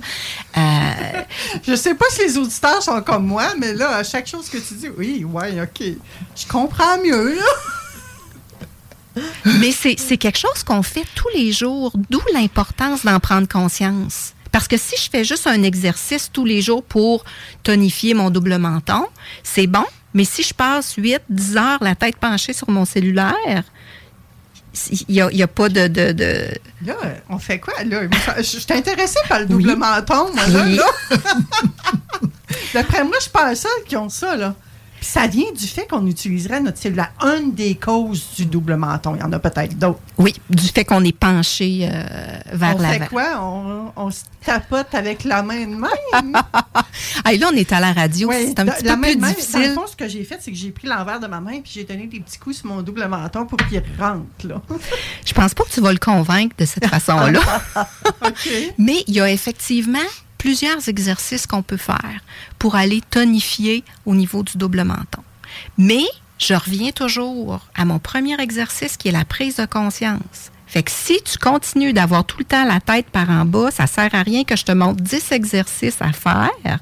Euh, 0.57 1.21
Je 1.65 1.75
sais 1.75 1.93
pas 1.93 2.05
si 2.09 2.21
les 2.21 2.37
auditeurs 2.37 2.81
sont 2.81 3.01
comme 3.01 3.25
moi, 3.27 3.53
mais 3.59 3.73
là, 3.73 3.97
à 3.97 4.03
chaque 4.03 4.27
chose 4.27 4.49
que 4.49 4.57
tu 4.57 4.73
dis, 4.75 4.89
oui, 4.97 5.23
ouais, 5.23 5.61
OK. 5.61 5.85
Je 6.35 6.47
comprends 6.47 6.97
mieux, 7.03 7.35
là. 7.35 7.45
Mais 9.59 9.71
c'est 9.71 9.95
c'est 9.97 10.17
quelque 10.17 10.37
chose 10.37 10.63
qu'on 10.63 10.83
fait 10.83 11.05
tous 11.15 11.29
les 11.35 11.51
jours, 11.51 11.91
d'où 12.09 12.21
l'importance 12.33 13.03
d'en 13.03 13.19
prendre 13.19 13.47
conscience. 13.47 14.33
Parce 14.51 14.67
que 14.67 14.77
si 14.77 14.95
je 14.95 15.09
fais 15.09 15.23
juste 15.23 15.47
un 15.47 15.63
exercice 15.63 16.29
tous 16.31 16.45
les 16.45 16.61
jours 16.61 16.83
pour 16.83 17.25
tonifier 17.63 18.13
mon 18.13 18.29
double 18.29 18.57
menton, 18.57 19.05
c'est 19.43 19.67
bon. 19.67 19.85
Mais 20.17 20.25
si 20.25 20.41
je 20.41 20.51
passe 20.51 20.95
8, 20.97 21.21
10 21.29 21.57
heures 21.57 21.77
la 21.83 21.93
tête 21.93 22.15
penchée 22.17 22.51
sur 22.51 22.67
mon 22.71 22.85
cellulaire, 22.85 23.35
il 24.89 25.05
n'y 25.13 25.21
a, 25.21 25.29
il 25.31 25.37
y 25.37 25.43
a 25.43 25.47
pas 25.47 25.69
de... 25.69 25.85
de, 25.87 26.11
de- 26.11 26.47
Là, 26.83 26.95
on 27.29 27.37
fait 27.37 27.59
quoi, 27.59 27.83
là? 27.83 28.01
Je 28.37 28.41
je 28.41 28.57
suis 28.59 28.73
intéressée 28.73 29.19
par 29.29 29.41
le 29.41 29.45
double 29.45 29.69
Oui. 29.69 29.75
menton, 29.75 30.33
moi, 30.33 30.47
là. 30.47 30.63
Oui. 30.65 30.75
là. 30.75 30.85
D'après 32.73 33.03
moi, 33.03 33.13
je 33.17 33.21
suis 33.23 33.31
pas 33.31 33.45
la 33.45 33.55
seule 33.55 33.83
qui 33.87 33.95
ont 33.95 34.09
ça, 34.09 34.35
là. 34.35 34.55
Puis 34.97 35.05
ça 35.05 35.27
vient 35.27 35.51
du 35.51 35.67
fait 35.67 35.87
qu'on 35.87 36.05
utiliserait 36.07 36.59
notre 36.59 36.77
cellulaire. 36.79 37.11
Une 37.23 37.53
des 37.53 37.75
causes 37.75 38.31
du 38.35 38.45
double 38.45 38.75
menton. 38.77 39.15
Il 39.15 39.21
y 39.21 39.23
en 39.23 39.31
a 39.31 39.39
peut-être 39.39 39.77
d'autres. 39.77 39.99
Oui, 40.17 40.33
du 40.49 40.67
fait 40.67 40.85
qu'on 40.85 41.03
est 41.03 41.15
penché 41.17 41.87
euh, 41.91 42.03
vers 42.51 42.75
On 42.77 42.81
l'avant. 42.81 42.99
fait 43.05 43.07
quoi? 43.09 43.25
On, 43.41 43.91
on 43.95 44.11
se 44.11 44.21
tapote 44.43 44.93
avec 44.93 45.23
la 45.23 45.43
main 45.43 45.65
de 45.65 45.75
même. 45.75 46.37
Ah, 47.23 47.33
et 47.33 47.37
là, 47.37 47.49
on 47.53 47.55
est 47.55 47.71
à 47.73 47.79
la 47.79 47.93
radio, 47.93 48.31
c'est 48.31 48.59
un 48.59 48.65
petit 48.65 48.83
la 48.83 48.93
peu 48.95 49.01
main 49.01 49.07
plus 49.07 49.15
de 49.17 49.21
même, 49.21 49.29
Dans 49.31 49.37
difficile. 49.37 49.61
le 49.69 49.73
fond, 49.73 49.85
ce 49.87 49.95
que 49.95 50.07
j'ai 50.07 50.23
fait, 50.23 50.37
c'est 50.39 50.49
que 50.51 50.57
j'ai 50.57 50.71
pris 50.71 50.87
l'envers 50.87 51.19
de 51.19 51.27
ma 51.27 51.39
main 51.39 51.59
puis 51.61 51.71
j'ai 51.75 51.83
donné 51.83 52.07
des 52.07 52.19
petits 52.21 52.39
coups 52.39 52.57
sur 52.57 52.67
mon 52.67 52.81
double 52.81 53.05
menton 53.07 53.45
pour 53.45 53.57
qu'il 53.67 53.83
rentre. 53.99 54.23
Là. 54.45 54.61
Je 55.25 55.33
pense 55.33 55.53
pas 55.53 55.63
que 55.65 55.69
tu 55.69 55.81
vas 55.81 55.91
le 55.91 55.99
convaincre 55.99 56.55
de 56.57 56.65
cette 56.65 56.87
façon-là. 56.89 57.39
Mais 58.77 59.03
il 59.07 59.15
y 59.15 59.19
a 59.21 59.29
effectivement 59.29 59.99
plusieurs 60.37 60.87
exercices 60.87 61.47
qu'on 61.47 61.63
peut 61.63 61.77
faire 61.77 62.21
pour 62.59 62.75
aller 62.75 63.01
tonifier 63.09 63.83
au 64.05 64.15
niveau 64.15 64.43
du 64.43 64.57
double 64.57 64.83
menton. 64.83 65.23
Mais 65.77 66.05
je 66.37 66.53
reviens 66.53 66.91
toujours 66.91 67.67
à 67.75 67.85
mon 67.85 67.99
premier 67.99 68.39
exercice 68.39 68.97
qui 68.97 69.07
est 69.07 69.11
la 69.11 69.25
prise 69.25 69.57
de 69.57 69.65
conscience. 69.65 70.51
Fait 70.67 70.83
que 70.83 70.91
si 70.91 71.19
tu 71.23 71.37
continues 71.37 71.93
d'avoir 71.93 72.25
tout 72.25 72.37
le 72.39 72.45
temps 72.45 72.65
la 72.65 72.81
tête 72.81 73.09
par 73.09 73.29
en 73.29 73.45
bas, 73.45 73.71
ça 73.71 73.87
sert 73.87 74.13
à 74.13 74.21
rien 74.21 74.43
que 74.43 74.55
je 74.55 74.65
te 74.65 74.71
montre 74.73 75.01
10 75.01 75.31
exercices 75.31 76.01
à 76.01 76.11
faire. 76.11 76.79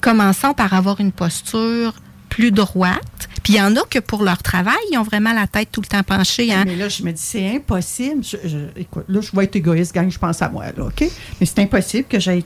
Commençons 0.00 0.52
par 0.52 0.74
avoir 0.74 1.00
une 1.00 1.12
posture 1.12 1.94
plus 2.28 2.52
droite. 2.52 3.28
Puis 3.44 3.52
il 3.52 3.56
y 3.56 3.60
en 3.62 3.76
a 3.76 3.82
que 3.88 4.00
pour 4.00 4.24
leur 4.24 4.42
travail, 4.42 4.74
ils 4.90 4.98
ont 4.98 5.02
vraiment 5.04 5.32
la 5.32 5.46
tête 5.46 5.68
tout 5.70 5.80
le 5.82 5.86
temps 5.86 6.02
penchée. 6.02 6.52
Hein? 6.52 6.64
Mais 6.66 6.74
là, 6.74 6.88
je 6.88 7.02
me 7.04 7.12
dis, 7.12 7.22
c'est 7.22 7.54
impossible. 7.54 8.24
Je- 8.24 8.48
je- 8.48 8.80
écoute, 8.80 9.04
là, 9.06 9.20
je 9.20 9.30
vais 9.36 9.44
être 9.44 9.54
égoïste, 9.54 9.94
gang, 9.94 10.10
je 10.10 10.18
pense 10.18 10.42
à 10.42 10.48
moi, 10.48 10.64
là, 10.76 10.84
OK? 10.86 11.04
Mais 11.38 11.46
c'est 11.46 11.60
impossible 11.60 12.08
que 12.08 12.18
j'aie 12.18 12.42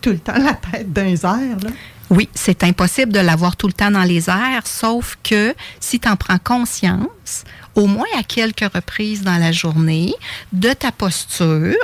tout 0.00 0.10
le 0.10 0.18
temps 0.20 0.38
la 0.38 0.52
tête 0.54 0.92
dans 0.92 1.02
les 1.04 1.24
airs, 1.24 1.58
là. 1.62 1.70
Oui, 2.10 2.28
c'est 2.34 2.62
impossible 2.64 3.12
de 3.12 3.20
l'avoir 3.20 3.56
tout 3.56 3.66
le 3.66 3.72
temps 3.74 3.90
dans 3.90 4.02
les 4.04 4.30
airs, 4.30 4.66
sauf 4.66 5.18
que 5.22 5.54
si 5.80 5.98
tu 6.00 6.08
en 6.08 6.16
prends 6.16 6.38
conscience, 6.38 7.44
au 7.74 7.86
moins 7.86 8.06
à 8.18 8.22
quelques 8.22 8.70
reprises 8.72 9.22
dans 9.22 9.36
la 9.36 9.52
journée, 9.52 10.14
de 10.52 10.72
ta 10.72 10.90
posture, 10.92 11.74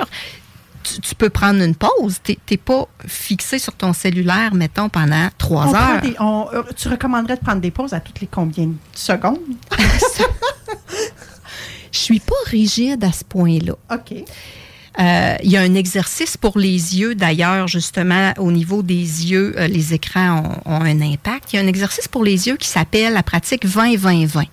tu, 0.85 1.01
tu 1.01 1.15
peux 1.15 1.29
prendre 1.29 1.61
une 1.61 1.75
pause. 1.75 2.17
Tu 2.23 2.37
n'es 2.51 2.57
pas 2.57 2.87
fixé 3.07 3.59
sur 3.59 3.73
ton 3.73 3.93
cellulaire, 3.93 4.53
mettons, 4.53 4.89
pendant 4.89 5.29
trois 5.37 5.67
On 5.67 5.75
heures. 5.75 6.01
des- 6.01 6.15
on- 6.19 6.47
euh, 6.53 6.63
tu 6.75 6.87
recommanderais 6.87 7.35
de 7.37 7.41
prendre 7.41 7.61
des 7.61 7.71
pauses 7.71 7.93
à 7.93 7.99
toutes 7.99 8.21
les 8.21 8.27
combien 8.27 8.67
de 8.67 8.73
secondes? 8.93 9.39
Je 11.91 11.99
suis 11.99 12.19
pas 12.19 12.35
rigide 12.47 13.03
à 13.03 13.11
ce 13.11 13.23
point-là. 13.23 13.73
OK. 13.91 14.13
Euh, 14.97 15.35
il 15.43 15.51
y 15.51 15.57
a 15.57 15.61
un 15.61 15.73
exercice 15.73 16.37
pour 16.37 16.57
les 16.57 16.69
yeux, 16.99 17.15
d'ailleurs, 17.15 17.67
justement, 17.67 18.33
au 18.37 18.51
niveau 18.51 18.81
des 18.81 18.95
yeux, 18.95 19.53
euh, 19.57 19.67
les 19.67 19.93
écrans 19.93 20.61
ont, 20.65 20.71
ont 20.73 20.81
un 20.81 21.01
impact. 21.01 21.51
Il 21.53 21.57
y 21.57 21.59
a 21.59 21.61
un 21.61 21.67
exercice 21.67 22.07
pour 22.07 22.23
les 22.23 22.47
yeux 22.47 22.55
qui 22.57 22.67
s'appelle 22.67 23.13
la 23.13 23.23
pratique 23.23 23.65
20-20-20, 23.65 24.45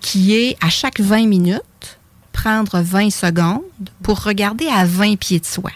qui 0.00 0.34
est 0.36 0.56
à 0.60 0.70
chaque 0.70 1.00
20 1.00 1.26
minutes, 1.26 1.62
prendre 2.40 2.80
20 2.80 3.10
secondes 3.10 3.60
pour 4.02 4.22
regarder 4.22 4.66
à 4.66 4.86
20 4.86 5.16
pieds 5.16 5.40
de 5.40 5.44
soi. 5.44 5.70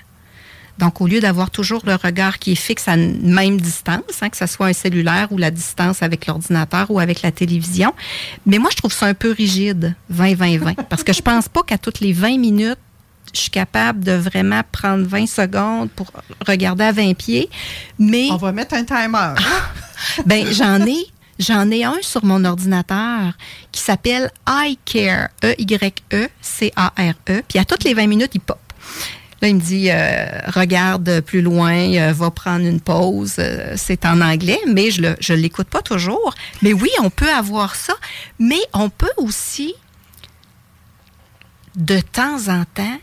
Donc, 0.79 1.01
au 1.01 1.07
lieu 1.07 1.21
d'avoir 1.21 1.51
toujours 1.51 1.83
le 1.87 1.95
regard 1.95 2.39
qui 2.39 2.53
est 2.53 2.57
fixe 2.57 2.89
à 2.89 2.95
une 2.95 3.33
même 3.33 3.61
distance, 3.61 4.23
hein, 4.23 4.31
que 4.31 4.37
ce 4.37 4.47
soit 4.47 4.67
un 4.67 4.73
cellulaire 4.73 5.29
ou 5.31 5.37
la 5.39 5.51
distance 5.51 6.03
avec 6.03 6.27
l'ordinateur 6.27 6.91
ou 6.91 6.99
avec 6.99 7.23
la 7.23 7.31
télévision, 7.31 7.93
mais 8.47 8.59
moi, 8.59 8.71
je 8.73 8.77
trouve 8.77 8.93
ça 8.93 9.07
un 9.07 9.15
peu 9.15 9.31
rigide, 9.31 9.95
20-20-20, 10.13 10.75
parce 10.89 11.05
que 11.05 11.13
je 11.13 11.21
pense 11.21 11.49
pas 11.49 11.63
qu'à 11.63 11.79
toutes 11.79 12.01
les 12.01 12.13
20 12.13 12.39
minutes, 12.39 12.79
je 13.35 13.41
suis 13.41 13.51
capable 13.51 14.03
de 14.03 14.13
vraiment 14.13 14.63
prendre 14.73 15.07
20 15.07 15.27
secondes 15.27 15.91
pour 15.91 16.11
regarder 16.47 16.85
à 16.85 16.93
20 16.93 17.15
pieds, 17.15 17.51
mais 17.99 18.29
On 18.31 18.37
va 18.37 18.53
mettre 18.53 18.75
un 18.75 18.85
timer. 18.85 19.35
ben 20.27 20.47
j'en 20.51 20.81
ai 20.87 21.07
j'en 21.39 21.71
ai 21.71 21.85
un 21.85 21.97
sur 22.03 22.25
mon 22.25 22.45
ordinateur 22.45 23.33
qui 23.73 23.81
s'appelle 23.81 24.31
iCare 24.49 25.29
E 25.43 25.55
Y 25.59 26.03
E 26.13 26.29
puis 27.49 27.59
à 27.59 27.65
toutes 27.65 27.85
les 27.85 27.95
20 27.95 28.07
minutes 28.07 28.33
il 28.35 28.41
pop. 28.41 28.59
Là, 29.43 29.49
il 29.49 29.57
me 29.57 29.61
dit 29.61 29.91
euh, 29.91 30.41
regarde 30.47 31.21
plus 31.21 31.43
loin, 31.43 31.75
euh, 31.75 32.13
va 32.13 32.31
prendre 32.31 32.65
une 32.65 32.81
pause. 32.81 33.35
Euh, 33.39 33.75
c'est 33.77 34.07
en 34.07 34.21
anglais, 34.21 34.61
mais 34.67 34.91
je 34.91 35.15
je 35.21 35.35
l'écoute 35.35 35.67
pas 35.67 35.83
toujours. 35.83 36.35
Mais 36.63 36.73
oui, 36.73 36.89
on 37.03 37.11
peut 37.11 37.29
avoir 37.29 37.75
ça, 37.75 37.95
mais 38.39 38.61
on 38.73 38.89
peut 38.89 39.13
aussi 39.19 39.75
de 41.77 42.01
temps 42.01 42.49
en 42.49 42.65
temps 42.65 42.99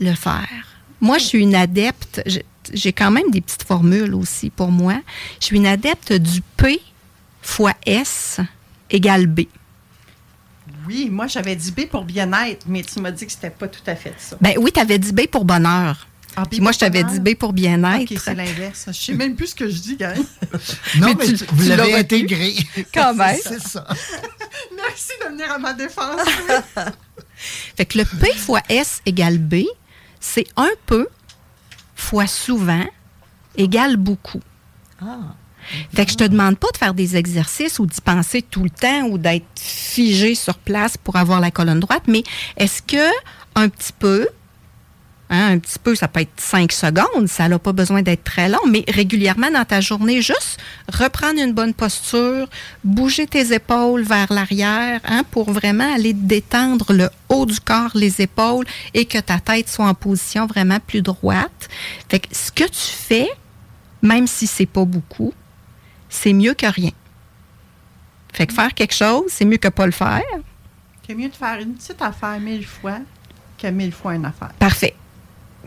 le 0.00 0.14
faire. 0.14 0.66
Moi, 1.00 1.18
je 1.18 1.24
suis 1.24 1.40
une 1.40 1.54
adepte. 1.54 2.22
J'ai 2.72 2.92
quand 2.92 3.10
même 3.10 3.30
des 3.30 3.40
petites 3.40 3.62
formules 3.62 4.14
aussi 4.14 4.50
pour 4.50 4.70
moi. 4.70 5.00
Je 5.40 5.46
suis 5.46 5.56
une 5.56 5.66
adepte 5.66 6.12
du 6.12 6.42
P 6.56 6.80
fois 7.42 7.72
S 7.86 8.40
égale 8.90 9.26
B. 9.26 9.40
Oui, 10.86 11.08
moi, 11.10 11.26
j'avais 11.26 11.54
dit 11.56 11.72
B 11.72 11.86
pour 11.86 12.04
bien-être, 12.04 12.64
mais 12.66 12.82
tu 12.82 13.00
m'as 13.00 13.10
dit 13.10 13.26
que 13.26 13.32
c'était 13.32 13.50
pas 13.50 13.68
tout 13.68 13.82
à 13.86 13.94
fait 13.94 14.14
ça. 14.18 14.36
Ben 14.40 14.54
oui, 14.58 14.70
tu 14.72 14.80
avais 14.80 14.98
dit 14.98 15.12
B 15.12 15.26
pour 15.26 15.44
bonheur. 15.44 16.06
Ah, 16.36 16.44
Puis 16.48 16.60
moi, 16.60 16.72
je 16.72 16.78
t'avais 16.78 17.02
dit 17.04 17.18
B 17.20 17.34
pour 17.34 17.52
bien-être. 17.52 18.12
OK, 18.12 18.18
c'est 18.22 18.34
l'inverse. 18.34 18.84
Je 18.88 18.92
sais 18.92 19.12
même 19.14 19.34
plus 19.34 19.48
ce 19.48 19.54
que 19.56 19.68
je 19.68 19.80
dis, 19.80 19.96
gang. 19.96 20.16
Non, 20.98 21.08
Mais 21.08 21.14
mais, 21.18 21.24
tu- 21.26 21.36
tu- 21.38 21.44
vous 21.52 21.68
l'avez 21.68 21.94
intégré. 21.96 22.54
Quand 22.94 23.12
même. 23.14 23.36
C'est 23.42 23.60
ça. 23.60 23.86
Merci 24.76 25.10
de 25.24 25.30
venir 25.32 25.50
à 25.52 25.58
ma 25.58 25.72
défense. 25.74 26.20
Fait 27.76 27.86
que 27.86 27.98
le 27.98 28.04
P 28.04 28.32
fois 28.34 28.60
S 28.68 29.00
égale 29.04 29.38
B, 29.38 29.64
c'est 30.20 30.46
un 30.56 30.70
peu 30.86 31.08
fois 31.96 32.26
souvent 32.26 32.84
égale 33.56 33.96
beaucoup. 33.96 34.40
Fait 35.94 36.04
que 36.04 36.12
je 36.12 36.16
te 36.16 36.24
demande 36.24 36.56
pas 36.56 36.68
de 36.72 36.78
faire 36.78 36.94
des 36.94 37.16
exercices 37.16 37.78
ou 37.78 37.86
d'y 37.86 38.00
penser 38.00 38.42
tout 38.42 38.64
le 38.64 38.70
temps 38.70 39.02
ou 39.08 39.18
d'être 39.18 39.46
figé 39.58 40.34
sur 40.34 40.54
place 40.54 40.96
pour 40.96 41.16
avoir 41.16 41.40
la 41.40 41.50
colonne 41.50 41.80
droite, 41.80 42.04
mais 42.06 42.22
est-ce 42.56 42.82
que 42.82 43.10
un 43.54 43.68
petit 43.68 43.92
peu, 43.92 44.28
hein, 45.30 45.52
un 45.52 45.58
petit 45.58 45.78
peu, 45.78 45.94
ça 45.94 46.06
peut 46.06 46.20
être 46.20 46.30
5 46.36 46.70
secondes, 46.70 47.26
ça 47.28 47.48
n'a 47.48 47.58
pas 47.58 47.72
besoin 47.72 48.02
d'être 48.02 48.24
très 48.24 48.48
long, 48.48 48.60
mais 48.68 48.84
régulièrement 48.88 49.50
dans 49.50 49.64
ta 49.64 49.80
journée, 49.80 50.22
juste 50.22 50.58
reprendre 50.92 51.40
une 51.40 51.52
bonne 51.52 51.74
posture, 51.74 52.48
bouger 52.84 53.26
tes 53.26 53.52
épaules 53.52 54.02
vers 54.02 54.32
l'arrière 54.32 55.00
hein, 55.04 55.22
pour 55.30 55.50
vraiment 55.50 55.92
aller 55.92 56.12
détendre 56.12 56.92
le 56.92 57.10
haut 57.28 57.46
du 57.46 57.60
corps, 57.60 57.90
les 57.94 58.20
épaules 58.20 58.66
et 58.94 59.04
que 59.04 59.18
ta 59.18 59.40
tête 59.40 59.68
soit 59.68 59.86
en 59.86 59.94
position 59.94 60.46
vraiment 60.46 60.78
plus 60.80 61.02
droite. 61.02 61.68
Fait 62.08 62.20
que 62.20 62.28
ce 62.32 62.52
que 62.52 62.64
tu 62.64 62.92
fais, 62.92 63.28
même 64.02 64.26
si 64.26 64.46
c'est 64.46 64.66
pas 64.66 64.84
beaucoup, 64.84 65.34
c'est 66.08 66.32
mieux 66.32 66.54
que 66.54 66.66
rien. 66.66 66.90
Fait 68.32 68.46
que 68.46 68.54
faire 68.54 68.74
quelque 68.74 68.94
chose, 68.94 69.24
c'est 69.28 69.44
mieux 69.44 69.56
que 69.56 69.68
pas 69.68 69.86
le 69.86 69.92
faire. 69.92 70.22
C'est 71.06 71.14
mieux 71.14 71.28
de 71.28 71.34
faire 71.34 71.58
une 71.60 71.74
petite 71.74 72.00
affaire 72.02 72.38
mille 72.38 72.66
fois 72.66 72.98
que 73.56 73.66
mille 73.68 73.92
fois 73.92 74.14
une 74.14 74.24
affaire. 74.24 74.52
Parfait. 74.58 74.94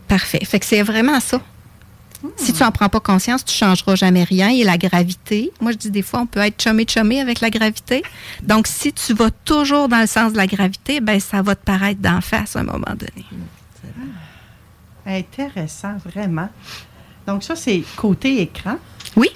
Parfait. 0.07 0.43
Fait 0.45 0.59
que 0.59 0.65
c'est 0.65 0.83
vraiment 0.83 1.19
ça. 1.19 1.41
Si 2.35 2.53
tu 2.53 2.61
n'en 2.61 2.71
prends 2.71 2.89
pas 2.89 2.99
conscience, 2.99 3.43
tu 3.43 3.53
changeras 3.53 3.95
jamais 3.95 4.23
rien. 4.23 4.49
Et 4.49 4.63
la 4.63 4.77
gravité, 4.77 5.51
moi 5.59 5.71
je 5.71 5.77
dis 5.77 5.91
des 5.91 6.03
fois, 6.03 6.21
on 6.21 6.27
peut 6.27 6.39
être 6.39 6.61
chumé-chumé 6.61 7.19
avec 7.19 7.41
la 7.41 7.49
gravité. 7.49 8.03
Donc, 8.43 8.67
si 8.67 8.93
tu 8.93 9.13
vas 9.13 9.31
toujours 9.31 9.89
dans 9.89 10.01
le 10.01 10.07
sens 10.07 10.31
de 10.31 10.37
la 10.37 10.47
gravité, 10.47 10.99
ben 10.99 11.19
ça 11.19 11.41
va 11.41 11.55
te 11.55 11.65
paraître 11.65 11.99
d'en 11.99 12.21
face 12.21 12.55
à 12.55 12.59
un 12.59 12.63
moment 12.63 12.93
donné. 12.95 13.25
Intéressant, 15.05 15.97
vraiment. 16.05 16.49
Donc, 17.25 17.43
ça, 17.43 17.55
c'est 17.55 17.83
côté 17.95 18.41
écran. 18.41 18.77
Oui? 19.15 19.29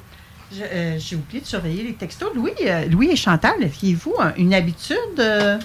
Euh, 0.62 0.98
J'ai 1.00 1.16
oublié 1.16 1.42
de 1.42 1.46
surveiller 1.46 1.84
les 1.84 1.94
textos. 1.94 2.30
Louis, 2.36 2.52
euh, 2.66 2.86
Louis 2.86 3.10
et 3.12 3.16
Chantal, 3.16 3.54
aviez-vous 3.62 4.14
un- 4.20 4.34
une 4.38 4.54
habitude? 4.54 4.96
euh, 5.20 5.58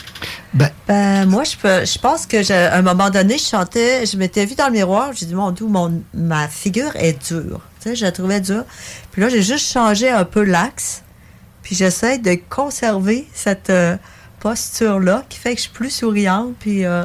Ben, 0.55 0.71
Ben, 0.89 1.27
moi, 1.27 1.45
je 1.45 1.57
peux, 1.57 1.85
je 1.85 1.99
pense 1.99 2.27
que 2.27 2.51
à 2.53 2.77
un 2.77 2.83
moment 2.83 3.11
donné, 3.11 3.39
je 3.39 3.45
chantais, 3.45 4.05
je 4.07 4.17
m'étais 4.17 4.45
vue 4.47 4.55
dans 4.57 4.67
le 4.67 4.73
miroir, 4.73 5.13
j'ai 5.15 5.27
dit, 5.27 5.35
mon 5.35 5.51
Dieu, 5.53 5.67
mon, 5.67 6.03
ma 6.15 6.49
figure 6.49 6.95
est 6.97 7.31
dure. 7.33 7.61
Tu 7.81 7.91
sais, 7.91 7.97
je 7.97 8.05
la 8.05 8.13
trouvais 8.13 8.41
dure. 8.41 8.65
Puis 9.13 9.23
là, 9.23 9.29
j'ai 9.29 9.43
juste 9.43 9.71
changé 9.73 10.11
un 10.11 10.25
peu 10.25 10.43
l'axe. 10.43 11.03
Puis 11.63 11.77
j'essaie 11.77 12.19
de 12.19 12.37
conserver 12.49 13.29
cette 13.33 13.71
euh, 13.71 13.97
posture-là 14.41 15.25
qui 15.29 15.39
fait 15.39 15.51
que 15.53 15.57
je 15.59 15.63
suis 15.63 15.71
plus 15.73 15.91
souriante. 15.91 16.55
Puis 16.59 16.85
euh, 16.85 17.05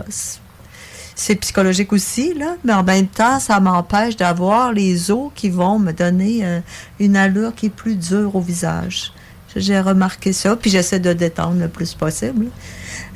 c'est 1.16 1.36
psychologique 1.36 1.94
aussi, 1.94 2.34
là. 2.34 2.58
Mais 2.64 2.74
en 2.74 2.84
même 2.84 3.08
temps, 3.08 3.40
ça 3.40 3.60
m'empêche 3.60 4.18
d'avoir 4.18 4.74
les 4.74 5.12
os 5.12 5.32
qui 5.34 5.50
vont 5.50 5.80
me 5.80 5.94
donner 5.94 6.46
euh, 6.46 6.60
une 7.00 7.16
allure 7.16 7.56
qui 7.56 7.68
est 7.68 7.70
plus 7.70 7.96
dure 7.96 8.36
au 8.36 8.42
visage. 8.42 9.14
J'ai 9.56 9.80
remarqué 9.80 10.34
ça, 10.34 10.58
puis 10.58 10.70
j'essaie 10.70 11.00
de 11.00 11.14
détendre 11.14 11.62
le 11.62 11.70
plus 11.70 11.94
possible. 11.94 12.48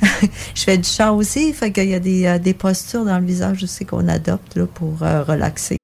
je 0.00 0.62
fais 0.62 0.78
du 0.78 0.88
chant 0.88 1.14
aussi, 1.14 1.52
fait 1.52 1.70
qu'il 1.70 1.90
y 1.90 1.94
a 1.94 2.00
des, 2.00 2.24
euh, 2.24 2.52
postures 2.54 3.04
dans 3.04 3.18
le 3.18 3.26
visage 3.26 3.62
aussi 3.62 3.84
qu'on 3.84 4.08
adopte 4.08 4.64
pour 4.64 5.02
euh, 5.02 5.22
relaxer. 5.22 5.76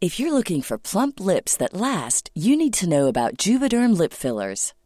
If 0.00 0.20
you're 0.20 0.32
looking 0.32 0.62
for 0.62 0.78
plump 0.78 1.18
lips 1.18 1.56
that 1.56 1.74
last, 1.74 2.30
you 2.36 2.56
need 2.56 2.72
to 2.74 2.86
know 2.86 3.08
about 3.08 3.36
Juvederm 3.36 3.98
lip 3.98 4.12
fillers. 4.12 4.72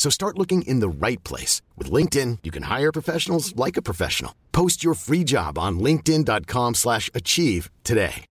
So 0.00 0.08
start 0.08 0.38
looking 0.38 0.62
in 0.62 0.80
the 0.80 0.88
right 0.88 1.22
place. 1.24 1.60
With 1.76 1.92
LinkedIn, 1.92 2.38
you 2.42 2.50
can 2.50 2.62
hire 2.62 2.90
professionals 2.90 3.54
like 3.54 3.76
a 3.76 3.82
professional. 3.82 4.32
Post 4.50 4.82
your 4.82 4.94
free 4.94 5.24
job 5.24 5.58
on 5.58 5.78
linkedin.com 5.78 6.74
slash 6.74 7.10
achieve 7.14 7.68
today. 7.84 8.24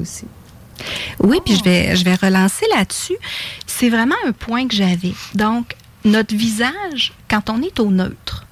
aussi. 0.00 0.26
Oui, 1.18 1.40
puis 1.44 1.56
je 1.56 1.64
vais, 1.64 1.96
je 1.96 2.04
vais 2.04 2.14
relancer 2.14 2.66
là-dessus. 2.70 3.16
C'est 3.66 3.88
vraiment 3.88 4.14
un 4.24 4.32
point 4.32 4.68
que 4.68 4.76
j'avais. 4.76 5.14
Donc, 5.34 5.74
notre 6.04 6.36
visage, 6.36 7.12
quand 7.28 7.50
on 7.50 7.60
est 7.62 7.80
au 7.80 7.90
neutre, 7.90 8.46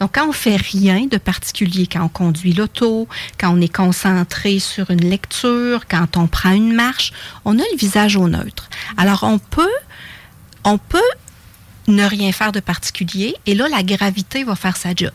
donc 0.00 0.14
quand 0.14 0.28
on 0.28 0.32
fait 0.32 0.56
rien 0.56 1.06
de 1.06 1.16
particulier, 1.16 1.86
quand 1.90 2.04
on 2.04 2.08
conduit 2.08 2.52
l'auto, 2.52 3.08
quand 3.38 3.56
on 3.56 3.60
est 3.60 3.74
concentré 3.74 4.58
sur 4.58 4.90
une 4.90 5.08
lecture, 5.08 5.86
quand 5.88 6.16
on 6.16 6.26
prend 6.26 6.52
une 6.52 6.74
marche, 6.74 7.12
on 7.44 7.58
a 7.58 7.62
le 7.62 7.76
visage 7.78 8.16
au 8.16 8.28
neutre. 8.28 8.68
Alors, 8.96 9.22
on 9.22 9.38
peut, 9.38 9.68
on 10.64 10.78
peut 10.78 11.00
ne 11.88 12.04
rien 12.04 12.32
faire 12.32 12.52
de 12.52 12.60
particulier 12.60 13.34
et 13.46 13.54
là, 13.54 13.68
la 13.68 13.82
gravité 13.82 14.44
va 14.44 14.54
faire 14.54 14.76
sa 14.76 14.94
job. 14.94 15.12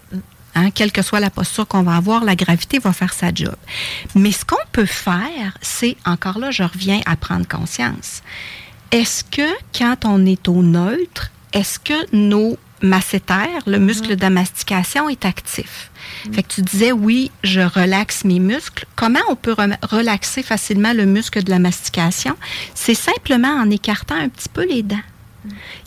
Hein, 0.54 0.72
quelle 0.72 0.92
que 0.92 1.02
soit 1.02 1.22
la 1.22 1.30
posture 1.30 1.68
qu'on 1.68 1.84
va 1.84 1.96
avoir, 1.96 2.26
la 2.26 2.36
gravité 2.36 2.80
va 2.80 2.92
faire 2.92 3.14
sa 3.14 3.34
job. 3.34 3.56
Mais 4.16 4.32
ce 4.32 4.44
qu'on 4.44 4.58
peut 4.74 4.86
faire, 4.86 5.58
c'est, 5.62 5.96
encore 6.06 6.40
là, 6.40 6.52
je 6.52 6.64
reviens 6.64 7.00
à 7.06 7.16
prendre 7.16 7.48
conscience. 7.48 8.22
Est-ce 8.92 9.24
que 9.24 9.48
quand 9.78 10.04
on 10.04 10.26
est 10.26 10.50
au 10.50 10.62
neutre, 10.62 11.32
est-ce 11.54 11.80
que 11.80 11.94
nos 12.14 12.58
masséters, 12.82 13.62
le 13.68 13.78
muscle 13.80 14.16
de 14.16 14.28
mastication, 14.28 15.10
est 15.10 15.26
actif? 15.26 15.92
Fait 16.34 16.44
que 16.44 16.54
tu 16.54 16.62
disais, 16.62 16.92
oui, 16.92 17.32
je 17.44 17.62
relaxe 17.62 18.26
mes 18.26 18.40
muscles. 18.40 18.86
Comment 18.96 19.20
on 19.30 19.36
peut 19.36 19.54
re- 19.54 19.78
relaxer 19.84 20.44
facilement 20.44 20.94
le 20.94 21.06
muscle 21.06 21.44
de 21.44 21.50
la 21.50 21.60
mastication? 21.60 22.36
C'est 22.76 22.94
simplement 22.96 23.54
en 23.54 23.70
écartant 23.70 24.16
un 24.16 24.30
petit 24.30 24.50
peu 24.50 24.66
les 24.68 24.84
dents. 24.84 24.98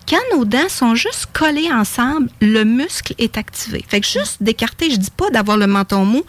Quand 0.08 0.18
nos 0.36 0.44
dents 0.44 0.68
sont 0.68 0.94
juste 0.94 1.26
collées 1.32 1.70
ensemble, 1.72 2.28
le 2.40 2.64
muscle 2.64 3.14
est 3.18 3.38
activé. 3.38 3.84
Fait 3.88 4.00
que 4.00 4.06
juste 4.06 4.42
d'écarter, 4.42 4.90
je 4.90 4.96
dis 4.96 5.10
pas 5.16 5.30
d'avoir 5.30 5.56
le 5.56 5.66
menton 5.68 6.04
mou, 6.04 6.22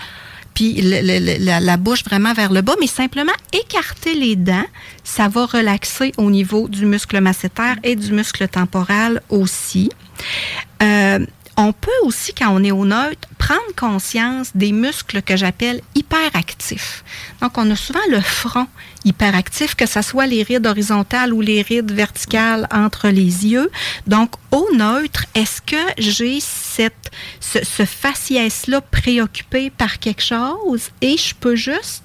puis 0.53 0.81
le- 0.81 1.01
le- 1.01 1.19
le- 1.37 1.43
la, 1.43 1.59
la 1.59 1.75
bouche 1.77 2.03
vraiment 2.05 2.33
vers 2.33 2.53
le 2.53 2.61
bas, 2.61 2.75
mais 2.79 2.87
simplement 2.87 3.33
écarter 3.51 4.13
les 4.13 4.35
dents, 4.35 4.63
ça 5.03 5.27
va 5.27 5.45
relaxer 5.45 6.13
au 6.17 6.29
niveau 6.31 6.69
du 6.69 6.85
muscle 6.85 7.19
masséter 7.19 7.73
et 7.83 7.95
du 7.95 8.13
muscle 8.13 8.47
temporal 8.47 9.21
aussi. 9.29 9.89
Euh, 10.81 11.25
on 11.57 11.71
peut 11.71 11.91
aussi, 12.03 12.33
quand 12.33 12.49
on 12.49 12.63
est 12.63 12.71
au 12.71 12.85
neutre, 12.85 13.29
prendre 13.37 13.61
conscience 13.77 14.51
des 14.55 14.73
muscles 14.73 15.21
que 15.21 15.37
j'appelle 15.37 15.81
hyperactifs. 15.95 17.03
Donc, 17.41 17.57
on 17.57 17.69
a 17.71 17.75
souvent 17.75 17.99
le 18.09 18.19
front 18.19 18.67
hyperactif, 19.05 19.75
que 19.75 19.85
ce 19.85 20.01
soit 20.01 20.27
les 20.27 20.43
rides 20.43 20.67
horizontales 20.67 21.33
ou 21.33 21.39
les 21.39 21.61
rides 21.61 21.91
verticales 21.91 22.67
entre 22.71 23.07
les 23.07 23.47
yeux. 23.47 23.71
Donc, 24.05 24.31
au 24.51 24.67
neutre, 24.75 25.25
est-ce 25.33 25.61
que 25.61 25.81
j'ai 25.97 26.39
cette, 26.41 27.11
ce, 27.39 27.59
ce 27.63 27.85
faciès-là 27.85 28.81
préoccupé 28.81 29.69
par 29.69 29.99
quelque 29.99 30.23
chose 30.23 30.89
et 31.01 31.17
je 31.17 31.33
peux 31.35 31.55
juste 31.55 32.04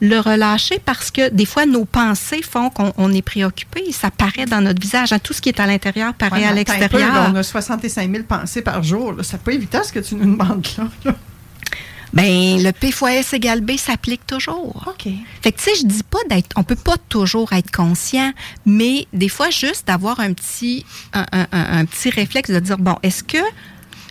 le 0.00 0.18
relâcher 0.20 0.78
parce 0.84 1.10
que 1.10 1.28
des 1.30 1.44
fois, 1.46 1.66
nos 1.66 1.84
pensées 1.84 2.42
font 2.42 2.70
qu'on 2.70 2.92
on 2.96 3.12
est 3.12 3.22
préoccupé 3.22 3.82
et 3.88 3.92
ça 3.92 4.10
paraît 4.10 4.46
dans 4.46 4.60
notre 4.60 4.80
visage. 4.80 5.12
hein. 5.12 5.18
Tout 5.18 5.32
ce 5.32 5.40
qui 5.40 5.48
est 5.48 5.60
à 5.60 5.66
l'intérieur 5.66 6.14
paraît 6.14 6.40
Ouais, 6.42 6.46
à 6.46 6.52
l'extérieur. 6.52 7.30
on 7.32 7.34
a 7.34 7.42
65 7.42 8.10
000 8.10 8.22
pensées 8.24 8.62
par 8.62 8.82
jour. 8.82 9.12
là. 9.12 9.22
C'est 9.22 9.40
pas 9.40 9.52
évident 9.52 9.80
ce 9.84 9.92
que 9.92 10.00
tu 10.00 10.14
nous 10.14 10.24
demandes 10.36 10.66
là. 10.78 10.84
là. 11.04 11.14
Ben, 12.14 12.62
le 12.62 12.70
P 12.72 12.90
fois 12.90 13.12
S 13.12 13.34
égale 13.34 13.60
B 13.60 13.76
s'applique 13.76 14.26
toujours. 14.26 14.82
OK. 14.86 15.12
Fait 15.42 15.52
que, 15.52 15.58
tu 15.58 15.64
sais, 15.64 15.72
je 15.82 15.86
dis 15.86 16.02
pas 16.02 16.18
d'être, 16.30 16.48
on 16.56 16.62
peut 16.64 16.74
pas 16.74 16.96
toujours 17.10 17.52
être 17.52 17.70
conscient, 17.70 18.32
mais 18.64 19.06
des 19.12 19.28
fois, 19.28 19.50
juste 19.50 19.86
d'avoir 19.86 20.18
un 20.20 20.32
petit, 20.32 20.86
un- 21.12 21.26
un 21.52 21.84
petit 21.84 22.08
réflexe 22.08 22.50
de 22.50 22.60
dire, 22.60 22.78
bon, 22.78 22.96
est-ce 23.02 23.22
que, 23.22 23.36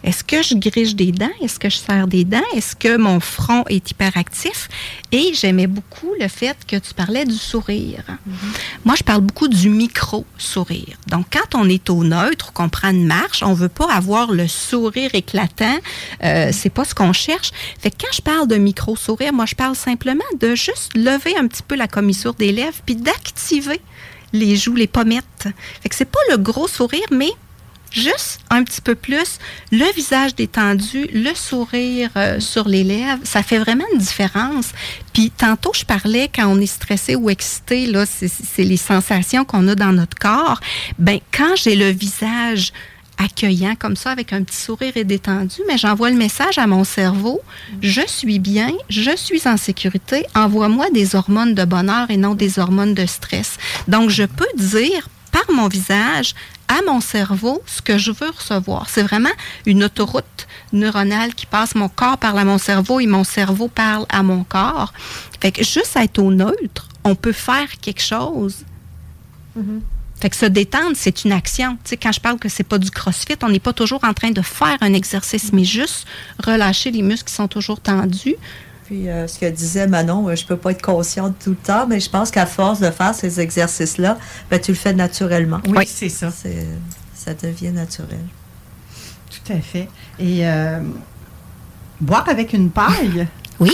est-ce 0.03 0.23
que 0.23 0.43
je 0.43 0.55
grige 0.55 0.95
des 0.95 1.11
dents? 1.11 1.29
Est-ce 1.41 1.59
que 1.59 1.69
je 1.69 1.77
serre 1.77 2.07
des 2.07 2.23
dents? 2.23 2.43
Est-ce 2.55 2.75
que 2.75 2.97
mon 2.97 3.19
front 3.19 3.63
est 3.67 3.91
hyperactif? 3.91 4.69
Et 5.11 5.33
j'aimais 5.33 5.67
beaucoup 5.67 6.13
le 6.19 6.27
fait 6.27 6.57
que 6.67 6.75
tu 6.75 6.93
parlais 6.93 7.25
du 7.25 7.35
sourire. 7.35 8.03
Moi, 8.85 8.95
je 8.97 9.03
parle 9.03 9.21
beaucoup 9.21 9.47
du 9.47 9.69
micro-sourire. 9.69 10.97
Donc, 11.07 11.25
quand 11.31 11.55
on 11.55 11.67
est 11.67 11.89
au 11.89 12.03
neutre, 12.03 12.53
qu'on 12.53 12.69
prend 12.69 12.89
une 12.89 13.07
marche, 13.07 13.41
on 13.43 13.53
veut 13.53 13.69
pas 13.69 13.91
avoir 13.91 14.31
le 14.31 14.47
sourire 14.47 15.09
éclatant. 15.13 15.77
Euh, 16.23 16.49
c'est 16.51 16.69
pas 16.69 16.85
ce 16.85 16.93
qu'on 16.93 17.13
cherche. 17.13 17.51
Fait 17.79 17.91
que 17.91 17.97
quand 18.01 18.13
je 18.13 18.21
parle 18.21 18.47
de 18.47 18.55
micro-sourire, 18.55 19.33
moi, 19.33 19.45
je 19.45 19.55
parle 19.55 19.75
simplement 19.75 20.23
de 20.39 20.55
juste 20.55 20.95
lever 20.95 21.35
un 21.37 21.47
petit 21.47 21.63
peu 21.63 21.75
la 21.75 21.87
commissure 21.87 22.33
des 22.35 22.51
lèvres 22.51 22.79
puis 22.85 22.95
d'activer 22.95 23.81
les 24.33 24.55
joues, 24.55 24.75
les 24.75 24.87
pommettes. 24.87 25.47
Fait 25.81 25.89
que 25.89 25.95
c'est 25.95 26.05
pas 26.05 26.19
le 26.29 26.37
gros 26.37 26.67
sourire, 26.67 27.05
mais 27.11 27.31
juste 27.91 28.39
un 28.49 28.63
petit 28.63 28.81
peu 28.81 28.95
plus, 28.95 29.39
le 29.71 29.85
visage 29.95 30.35
détendu, 30.35 31.07
le 31.13 31.33
sourire 31.35 32.09
euh, 32.15 32.39
sur 32.39 32.67
les 32.67 32.83
lèvres, 32.83 33.19
ça 33.23 33.43
fait 33.43 33.59
vraiment 33.59 33.85
une 33.93 33.99
différence. 33.99 34.67
Puis 35.13 35.31
tantôt, 35.31 35.71
je 35.73 35.83
parlais 35.85 36.29
quand 36.33 36.47
on 36.47 36.59
est 36.59 36.65
stressé 36.65 37.15
ou 37.15 37.29
excité, 37.29 37.85
là, 37.87 38.05
c'est- 38.05 38.63
les 38.63 38.77
sensations 38.77 39.45
qu'on 39.45 39.67
a 39.67 39.75
dans 39.75 39.93
notre 39.93 40.17
corps. 40.17 40.59
Ben, 40.99 41.19
quand 41.35 41.55
j'ai 41.55 41.75
le 41.75 41.89
visage 41.89 42.71
accueillant 43.19 43.73
comme 43.75 43.95
ça, 43.95 44.11
avec 44.11 44.31
un 44.31 44.43
petit 44.43 44.57
sourire 44.57 44.93
et 44.95 45.03
détendu, 45.03 45.61
mais 45.67 45.77
j'envoie 45.79 46.11
le 46.11 46.15
message 46.15 46.59
à 46.59 46.67
mon 46.67 46.83
cerveau, 46.83 47.41
je 47.81 48.01
suis 48.05 48.37
bien, 48.37 48.71
je 48.89 49.09
suis 49.15 49.47
en 49.47 49.57
sécurité, 49.57 50.23
envoie-moi 50.35 50.91
des 50.91 51.15
hormones 51.15 51.55
de 51.55 51.65
bonheur 51.65 52.11
et 52.11 52.17
non 52.17 52.35
des 52.35 52.59
hormones 52.59 52.93
de 52.93 53.07
stress. 53.07 53.57
Donc, 53.87 54.11
je 54.11 54.23
peux 54.23 54.45
dire 54.55 55.09
par 55.31 55.45
mon 55.51 55.67
visage 55.67 56.35
à 56.67 56.81
mon 56.85 57.01
cerveau 57.01 57.61
ce 57.65 57.81
que 57.81 57.97
je 57.97 58.11
veux 58.11 58.29
recevoir. 58.29 58.89
C'est 58.89 59.03
vraiment 59.03 59.31
une 59.65 59.83
autoroute 59.83 60.47
neuronale 60.73 61.33
qui 61.33 61.45
passe 61.45 61.75
mon 61.75 61.89
corps 61.89 62.17
parle 62.17 62.39
à 62.39 62.45
mon 62.45 62.57
cerveau 62.57 62.99
et 62.99 63.07
mon 63.07 63.23
cerveau 63.23 63.67
parle 63.67 64.05
à 64.09 64.23
mon 64.23 64.43
corps. 64.43 64.93
Fait 65.39 65.51
que 65.51 65.63
juste 65.63 65.95
être 65.95 66.19
au 66.19 66.31
neutre, 66.31 66.87
on 67.03 67.15
peut 67.15 67.31
faire 67.31 67.67
quelque 67.81 68.01
chose. 68.01 68.65
Fait 70.19 70.29
que 70.29 70.35
se 70.35 70.45
détendre, 70.45 70.95
c'est 70.95 71.25
une 71.25 71.31
action. 71.31 71.77
Tu 71.83 71.89
sais, 71.89 71.97
quand 71.97 72.11
je 72.11 72.19
parle 72.19 72.39
que 72.39 72.49
c'est 72.49 72.63
pas 72.63 72.79
du 72.79 72.89
crossfit, 72.89 73.35
on 73.43 73.49
n'est 73.49 73.59
pas 73.59 73.73
toujours 73.73 74.03
en 74.03 74.13
train 74.13 74.31
de 74.31 74.41
faire 74.41 74.77
un 74.81 74.93
exercice, 74.93 75.53
mais 75.53 75.63
juste 75.63 76.07
relâcher 76.43 76.89
les 76.91 77.03
muscles 77.03 77.29
qui 77.29 77.35
sont 77.35 77.47
toujours 77.47 77.79
tendus. 77.79 78.35
Puis 78.87 79.09
euh, 79.09 79.27
ce 79.27 79.37
que 79.37 79.45
disait 79.49 79.85
Manon, 79.85 80.29
euh, 80.29 80.35
je 80.35 80.45
peux 80.45 80.55
pas 80.57 80.71
être 80.71 80.81
consciente 80.81 81.35
tout 81.43 81.49
le 81.51 81.55
temps, 81.57 81.85
mais 81.87 81.99
je 81.99 82.09
pense 82.09 82.31
qu'à 82.31 82.45
force 82.45 82.79
de 82.79 82.89
faire 82.89 83.13
ces 83.13 83.39
exercices-là, 83.39 84.17
ben, 84.49 84.59
tu 84.61 84.71
le 84.71 84.77
fais 84.77 84.93
naturellement. 84.93 85.59
Oui, 85.65 85.73
Oui. 85.79 85.85
c'est 85.87 86.09
ça. 86.09 86.31
C'est- 86.31 86.67
Ça 87.13 87.33
devient 87.33 87.71
naturel. 87.71 88.23
Tout 89.29 89.51
à 89.51 89.59
fait. 89.59 89.89
Et 90.19 90.47
euh, 90.47 90.79
boire 91.99 92.27
avec 92.29 92.53
une 92.53 92.69
paille? 92.69 93.27
Oui. 93.59 93.73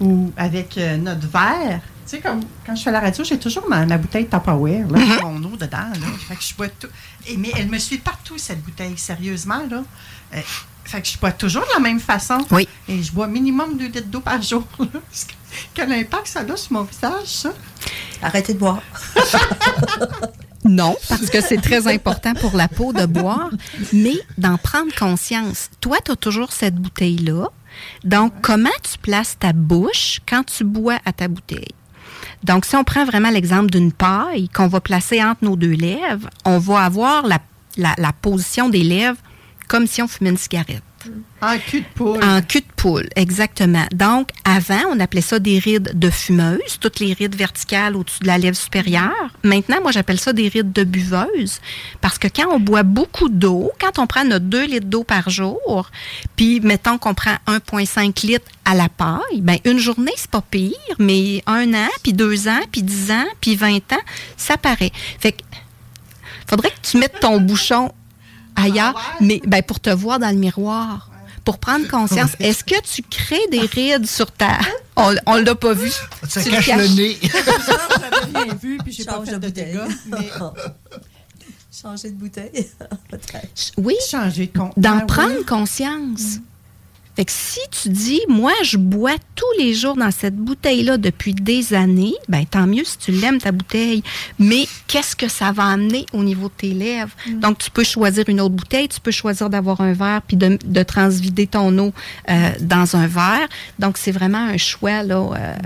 ou 0.00 0.32
avec 0.36 0.78
euh, 0.78 0.96
notre 0.96 1.26
verre? 1.28 1.80
Tu 2.06 2.16
sais, 2.16 2.20
comme 2.20 2.40
quand 2.64 2.74
je 2.76 2.82
fais 2.82 2.90
la 2.92 3.00
radio, 3.00 3.22
j'ai 3.24 3.38
toujours 3.38 3.68
ma, 3.68 3.84
ma 3.86 3.98
bouteille 3.98 4.26
Tupperware, 4.28 4.86
là, 4.88 4.98
avec 5.00 5.22
mon 5.22 5.42
eau 5.44 5.56
dedans. 5.56 5.78
Là. 5.78 6.06
Fait 6.28 6.36
que 6.36 6.42
je 6.42 6.54
bois 6.54 6.68
tout. 6.68 6.88
Et, 7.26 7.36
mais 7.36 7.50
elle 7.56 7.68
me 7.68 7.78
suit 7.78 7.98
partout, 7.98 8.38
cette 8.38 8.62
bouteille, 8.62 8.96
sérieusement. 8.96 9.62
Là. 9.70 9.82
Euh, 10.34 10.40
fait 10.84 11.00
que 11.02 11.08
je 11.08 11.18
bois 11.18 11.32
toujours 11.32 11.62
de 11.62 11.72
la 11.74 11.80
même 11.80 12.00
façon. 12.00 12.38
Oui. 12.50 12.66
Et 12.88 13.02
je 13.02 13.12
bois 13.12 13.26
minimum 13.26 13.76
2 13.76 13.86
litres 13.86 14.06
d'eau 14.08 14.20
par 14.20 14.40
jour. 14.42 14.64
Quel 15.74 15.92
impact 15.92 16.26
ça 16.28 16.40
a 16.40 16.56
sur 16.56 16.72
mon 16.72 16.82
visage, 16.82 17.26
ça? 17.26 17.52
Arrêtez 18.22 18.54
de 18.54 18.58
boire. 18.58 18.82
Non, 20.62 20.94
parce 21.08 21.30
que 21.30 21.40
c'est 21.40 21.56
très 21.60 21.86
important 21.92 22.34
pour 22.34 22.54
la 22.54 22.68
peau 22.68 22.92
de 22.92 23.06
boire, 23.06 23.48
mais 23.94 24.12
d'en 24.36 24.58
prendre 24.58 24.94
conscience. 24.94 25.70
Toi, 25.80 25.96
tu 26.04 26.12
as 26.12 26.16
toujours 26.16 26.52
cette 26.52 26.74
bouteille-là. 26.76 27.46
Donc, 28.04 28.34
comment 28.42 28.68
tu 28.82 28.98
places 28.98 29.38
ta 29.38 29.54
bouche 29.54 30.20
quand 30.28 30.44
tu 30.44 30.64
bois 30.64 30.98
à 31.06 31.12
ta 31.14 31.28
bouteille? 31.28 31.72
Donc, 32.44 32.66
si 32.66 32.76
on 32.76 32.84
prend 32.84 33.06
vraiment 33.06 33.30
l'exemple 33.30 33.70
d'une 33.70 33.90
paille 33.90 34.50
qu'on 34.50 34.66
va 34.68 34.82
placer 34.82 35.22
entre 35.24 35.44
nos 35.46 35.56
deux 35.56 35.72
lèvres, 35.72 36.28
on 36.44 36.58
va 36.58 36.80
avoir 36.84 37.26
la, 37.26 37.38
la- 37.78 37.94
la 37.96 38.12
position 38.12 38.68
des 38.68 38.82
lèvres 38.82 39.16
comme 39.70 39.86
si 39.86 40.02
on 40.02 40.08
fumait 40.08 40.30
une 40.30 40.36
cigarette. 40.36 40.82
En 41.40 41.56
cul 41.58 41.82
de 41.82 41.86
poule. 41.94 42.22
En 42.24 42.42
cul 42.42 42.58
de 42.60 42.72
poule, 42.76 43.08
exactement. 43.14 43.86
Donc, 43.94 44.30
avant, 44.44 44.80
on 44.90 44.98
appelait 44.98 45.20
ça 45.20 45.38
des 45.38 45.60
rides 45.60 45.92
de 45.94 46.10
fumeuse, 46.10 46.78
toutes 46.80 46.98
les 46.98 47.12
rides 47.12 47.36
verticales 47.36 47.94
au-dessus 47.94 48.18
de 48.18 48.26
la 48.26 48.36
lèvre 48.36 48.56
supérieure. 48.56 49.30
Maintenant, 49.44 49.76
moi, 49.80 49.92
j'appelle 49.92 50.18
ça 50.18 50.32
des 50.32 50.48
rides 50.48 50.72
de 50.72 50.82
buveuse, 50.82 51.60
parce 52.00 52.18
que 52.18 52.26
quand 52.26 52.48
on 52.50 52.58
boit 52.58 52.82
beaucoup 52.82 53.28
d'eau, 53.28 53.70
quand 53.80 54.00
on 54.00 54.08
prend 54.08 54.24
notre 54.24 54.46
2 54.46 54.66
litres 54.66 54.86
d'eau 54.86 55.04
par 55.04 55.30
jour, 55.30 55.88
puis 56.34 56.58
mettons 56.58 56.98
qu'on 56.98 57.14
prend 57.14 57.36
1,5 57.46 58.26
litres 58.26 58.50
à 58.64 58.74
la 58.74 58.88
paille, 58.88 59.40
ben 59.40 59.58
une 59.64 59.78
journée, 59.78 60.12
c'est 60.16 60.30
pas 60.30 60.42
pire, 60.42 60.74
mais 60.98 61.44
un 61.46 61.72
an, 61.74 61.88
puis 62.02 62.12
deux 62.12 62.48
ans, 62.48 62.60
puis 62.72 62.82
dix 62.82 63.12
ans, 63.12 63.26
puis 63.40 63.54
20 63.54 63.92
ans, 63.92 64.02
ça 64.36 64.56
paraît. 64.56 64.90
Fait 65.20 65.30
que, 65.30 65.42
faudrait 66.48 66.70
que 66.70 66.88
tu 66.90 66.98
mettes 66.98 67.20
ton 67.20 67.40
bouchon 67.40 67.92
ailleurs, 68.62 68.94
mais 69.20 69.40
ben, 69.46 69.62
pour 69.62 69.80
te 69.80 69.90
voir 69.90 70.18
dans 70.18 70.30
le 70.30 70.36
miroir. 70.38 71.08
Pour 71.44 71.56
prendre 71.58 71.88
conscience, 71.88 72.32
est-ce 72.38 72.62
que 72.62 72.78
tu 72.82 73.02
crées 73.02 73.46
des 73.50 73.60
rides 73.60 74.06
sur 74.06 74.30
ta... 74.30 74.58
On, 74.94 75.14
on 75.26 75.36
l'a 75.36 75.54
pas 75.54 75.72
vu. 75.72 75.90
Ça 76.28 76.42
Tu 76.42 76.50
cache 76.50 76.68
le 76.68 76.86
nez. 76.88 77.18
J'avais 77.22 78.38
rien 78.44 78.54
vu, 78.54 78.76
puis 78.84 78.92
j'ai 78.92 79.04
pas 79.04 79.22
fait 79.24 79.32
de 79.32 79.38
de, 79.38 79.46
bouteille. 79.48 79.72
dégâts. 79.72 79.96
Mais 80.06 80.28
Changer 81.82 82.10
de 82.10 82.14
bouteille. 82.14 82.68
Oui, 83.78 83.94
changer 84.10 84.48
de 84.48 84.58
compte. 84.58 84.74
d'en 84.76 84.90
Ah 84.90 85.00
oui. 85.00 85.06
prendre 85.06 85.46
conscience. 85.46 86.36
Fait 87.20 87.26
que 87.26 87.32
si 87.32 87.60
tu 87.70 87.90
dis, 87.90 88.22
moi, 88.30 88.54
je 88.62 88.78
bois 88.78 89.16
tous 89.34 89.58
les 89.58 89.74
jours 89.74 89.94
dans 89.94 90.10
cette 90.10 90.36
bouteille-là 90.36 90.96
depuis 90.96 91.34
des 91.34 91.74
années, 91.74 92.14
ben 92.30 92.46
tant 92.46 92.66
mieux 92.66 92.82
si 92.82 92.96
tu 92.96 93.12
l'aimes, 93.12 93.36
ta 93.36 93.52
bouteille. 93.52 94.02
Mais 94.38 94.66
qu'est-ce 94.86 95.14
que 95.14 95.28
ça 95.28 95.52
va 95.52 95.64
amener 95.64 96.06
au 96.14 96.24
niveau 96.24 96.48
de 96.48 96.54
tes 96.56 96.72
lèvres? 96.72 97.14
Donc, 97.42 97.58
tu 97.58 97.70
peux 97.70 97.84
choisir 97.84 98.24
une 98.28 98.40
autre 98.40 98.54
bouteille, 98.54 98.88
tu 98.88 99.00
peux 99.02 99.10
choisir 99.10 99.50
d'avoir 99.50 99.82
un 99.82 99.92
verre 99.92 100.22
puis 100.26 100.38
de, 100.38 100.58
de 100.64 100.82
transvider 100.82 101.46
ton 101.46 101.76
eau 101.76 101.92
euh, 102.30 102.52
dans 102.62 102.96
un 102.96 103.06
verre. 103.06 103.48
Donc, 103.78 103.98
c'est 103.98 104.12
vraiment 104.12 104.38
un 104.38 104.56
choix, 104.56 105.02
là. 105.02 105.16
euh, 105.16 105.56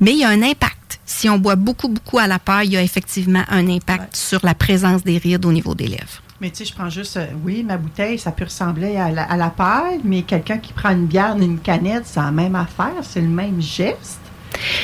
mais 0.00 0.12
il 0.12 0.18
y 0.20 0.24
a 0.24 0.30
un 0.30 0.42
impact. 0.42 0.98
Si 1.04 1.28
on 1.28 1.36
boit 1.36 1.56
beaucoup, 1.56 1.88
beaucoup 1.88 2.18
à 2.18 2.26
la 2.26 2.38
paille, 2.38 2.68
il 2.68 2.72
y 2.72 2.76
a 2.78 2.82
effectivement 2.82 3.44
un 3.50 3.68
impact 3.68 4.16
sur 4.16 4.40
la 4.46 4.54
présence 4.54 5.04
des 5.04 5.18
rides 5.18 5.44
au 5.44 5.52
niveau 5.52 5.74
des 5.74 5.88
lèvres. 5.88 6.22
Mais 6.40 6.50
tu 6.50 6.56
sais, 6.56 6.64
je 6.66 6.74
prends 6.74 6.90
juste, 6.90 7.16
euh, 7.16 7.26
oui, 7.44 7.62
ma 7.62 7.78
bouteille, 7.78 8.18
ça 8.18 8.30
peut 8.30 8.44
ressembler 8.44 8.96
à 8.96 9.10
la, 9.10 9.30
à 9.30 9.50
paille, 9.50 10.00
mais 10.04 10.22
quelqu'un 10.22 10.58
qui 10.58 10.72
prend 10.72 10.90
une 10.90 11.06
bière 11.06 11.34
dans 11.34 11.42
une 11.42 11.58
canette, 11.58 12.04
c'est 12.06 12.20
la 12.20 12.30
même 12.30 12.54
affaire, 12.54 12.92
c'est 13.02 13.22
le 13.22 13.28
même 13.28 13.60
geste. 13.60 14.20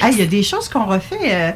Il 0.02 0.18
y 0.18 0.22
a 0.22 0.26
des 0.26 0.42
choses 0.42 0.68
qu'on 0.68 0.86
refait. 0.86 1.18
euh, 1.34 1.52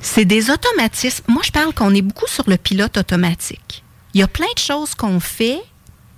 C'est 0.00 0.24
des 0.24 0.50
automatismes. 0.50 1.24
Moi, 1.28 1.42
je 1.44 1.50
parle 1.50 1.72
qu'on 1.72 1.94
est 1.94 2.02
beaucoup 2.02 2.26
sur 2.26 2.44
le 2.48 2.56
pilote 2.56 2.96
automatique. 2.98 3.82
Il 4.12 4.20
y 4.20 4.22
a 4.22 4.28
plein 4.28 4.52
de 4.54 4.60
choses 4.60 4.94
qu'on 4.94 5.20
fait, 5.20 5.60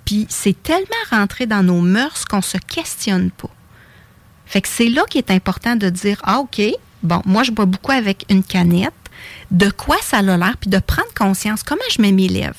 puis 0.05 0.25
c'est 0.29 0.61
tellement 0.61 0.85
rentré 1.09 1.45
dans 1.45 1.63
nos 1.63 1.81
mœurs 1.81 2.25
qu'on 2.25 2.41
se 2.41 2.57
questionne 2.57 3.31
pas. 3.31 3.49
Fait 4.45 4.61
que 4.61 4.67
c'est 4.67 4.89
là 4.89 5.03
qu'il 5.09 5.19
est 5.19 5.31
important 5.31 5.75
de 5.75 5.89
dire 5.89 6.19
ah 6.23 6.39
ok, 6.39 6.61
bon, 7.03 7.21
moi 7.25 7.43
je 7.43 7.51
bois 7.51 7.65
beaucoup 7.65 7.91
avec 7.91 8.25
une 8.29 8.43
canette. 8.43 8.93
De 9.51 9.69
quoi 9.69 9.97
ça 10.01 10.17
a 10.17 10.21
l'air, 10.21 10.55
puis 10.59 10.69
de 10.69 10.79
prendre 10.79 11.13
conscience. 11.15 11.63
Comment 11.63 11.81
je 11.91 12.01
mets 12.01 12.11
mes 12.11 12.27
lèvres 12.27 12.55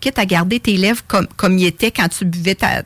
Quitte 0.00 0.18
à 0.18 0.26
garder 0.26 0.60
tes 0.60 0.76
lèvres 0.76 1.02
comme 1.06 1.26
comme 1.36 1.58
ils 1.58 1.66
étaient 1.66 1.90
quand 1.92 2.08
tu 2.08 2.24
buvais 2.24 2.56
ta, 2.56 2.82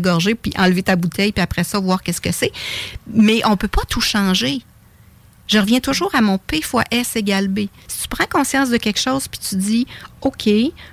gorgée, 0.00 0.34
puis 0.34 0.52
enlever 0.56 0.82
ta 0.82 0.96
bouteille, 0.96 1.32
puis 1.32 1.42
après 1.42 1.64
ça 1.64 1.78
voir 1.78 2.02
qu'est-ce 2.02 2.20
que 2.20 2.32
c'est. 2.32 2.52
Mais 3.12 3.42
on 3.44 3.56
peut 3.56 3.68
pas 3.68 3.82
tout 3.88 4.00
changer. 4.00 4.62
Je 5.48 5.58
reviens 5.58 5.80
toujours 5.80 6.14
à 6.14 6.22
mon 6.22 6.38
P 6.38 6.62
fois 6.62 6.84
S 6.90 7.14
égale 7.14 7.48
B. 7.48 7.66
Si 7.88 8.02
tu 8.02 8.08
prends 8.08 8.24
conscience 8.26 8.70
de 8.70 8.78
quelque 8.78 9.00
chose, 9.00 9.28
puis 9.28 9.38
tu 9.38 9.56
dis, 9.56 9.86
OK, 10.22 10.48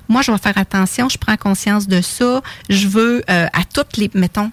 moi, 0.10 0.22
je 0.22 0.32
vais 0.32 0.38
faire 0.38 0.58
attention, 0.58 1.08
je 1.08 1.18
prends 1.18 1.38
conscience 1.38 1.88
de 1.88 2.02
ça, 2.02 2.42
je 2.68 2.88
veux 2.88 3.24
euh, 3.30 3.48
à 3.54 3.64
toutes 3.64 3.96
les, 3.96 4.12
mettons, 4.16 4.52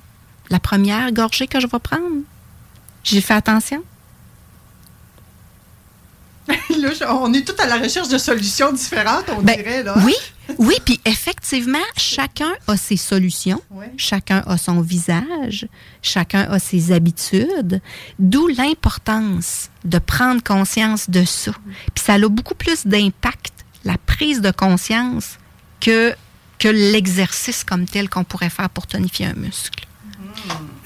la 0.48 0.60
première 0.60 1.10
gorgée 1.10 1.48
que 1.48 1.58
je 1.58 1.66
vais 1.66 1.78
prendre, 1.80 2.22
j'ai 3.02 3.20
fait 3.20 3.34
attention. 3.34 3.82
là, 6.78 7.14
on 7.14 7.32
est 7.32 7.46
tous 7.46 7.60
à 7.60 7.66
la 7.66 7.78
recherche 7.78 8.08
de 8.08 8.18
solutions 8.18 8.72
différentes, 8.72 9.24
on 9.36 9.42
Ben, 9.42 9.56
dirait. 9.56 9.82
Là. 9.82 9.94
Oui, 10.04 10.14
oui, 10.58 10.74
puis 10.84 11.00
effectivement, 11.04 11.78
chacun 11.96 12.52
a 12.68 12.76
ses 12.76 12.96
solutions, 12.96 13.60
Ouais. 13.70 13.90
chacun 13.96 14.42
a 14.46 14.56
son 14.56 14.80
visage, 14.80 15.66
chacun 16.02 16.42
a 16.50 16.58
ses 16.58 16.92
habitudes, 16.92 17.80
d'où 18.18 18.46
l'importance 18.48 19.70
de 19.84 19.98
prendre 19.98 20.42
conscience 20.42 21.10
de 21.10 21.24
ça. 21.24 21.52
Puis 21.94 22.04
ça 22.04 22.14
a 22.14 22.28
beaucoup 22.28 22.54
plus 22.54 22.86
d'impact, 22.86 23.52
la 23.84 23.96
prise 23.98 24.40
de 24.40 24.50
conscience, 24.50 25.38
que, 25.80 26.14
que 26.58 26.68
l'exercice 26.68 27.64
comme 27.64 27.86
tel 27.86 28.08
qu'on 28.08 28.24
pourrait 28.24 28.50
faire 28.50 28.70
pour 28.70 28.86
tonifier 28.86 29.26
un 29.26 29.34
muscle. 29.34 29.84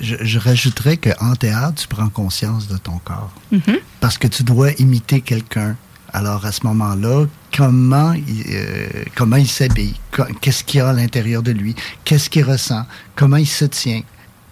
Je, 0.01 0.17
je 0.21 0.39
rajouterais 0.39 0.97
qu'en 0.97 1.35
théâtre, 1.35 1.75
tu 1.83 1.89
prends 1.89 2.09
conscience 2.09 2.69
de 2.69 2.77
ton 2.79 2.99
corps. 2.99 3.33
Mhm. 3.53 3.79
Parce 4.01 4.17
que 4.19 4.27
tu 4.29 4.43
dois 4.43 4.73
imiter 4.79 5.21
quelqu'un. 5.21 5.77
Alors, 6.13 6.45
à 6.47 6.53
ce 6.53 6.67
moment-là, 6.67 7.27
comment 7.57 8.13
il, 8.13 8.45
euh, 8.53 8.89
comment 9.15 9.37
il 9.37 9.47
s'habille? 9.49 9.95
Qu'est-ce 10.41 10.65
qu'il 10.65 10.79
y 10.79 10.81
a 10.81 10.89
à 10.89 10.93
l'intérieur 10.93 11.43
de 11.43 11.53
lui? 11.53 11.75
Qu'est-ce 12.05 12.29
qu'il 12.31 12.45
ressent? 12.45 12.85
Comment 13.15 13.37
il 13.37 13.47
se 13.47 13.65
tient? 13.67 14.03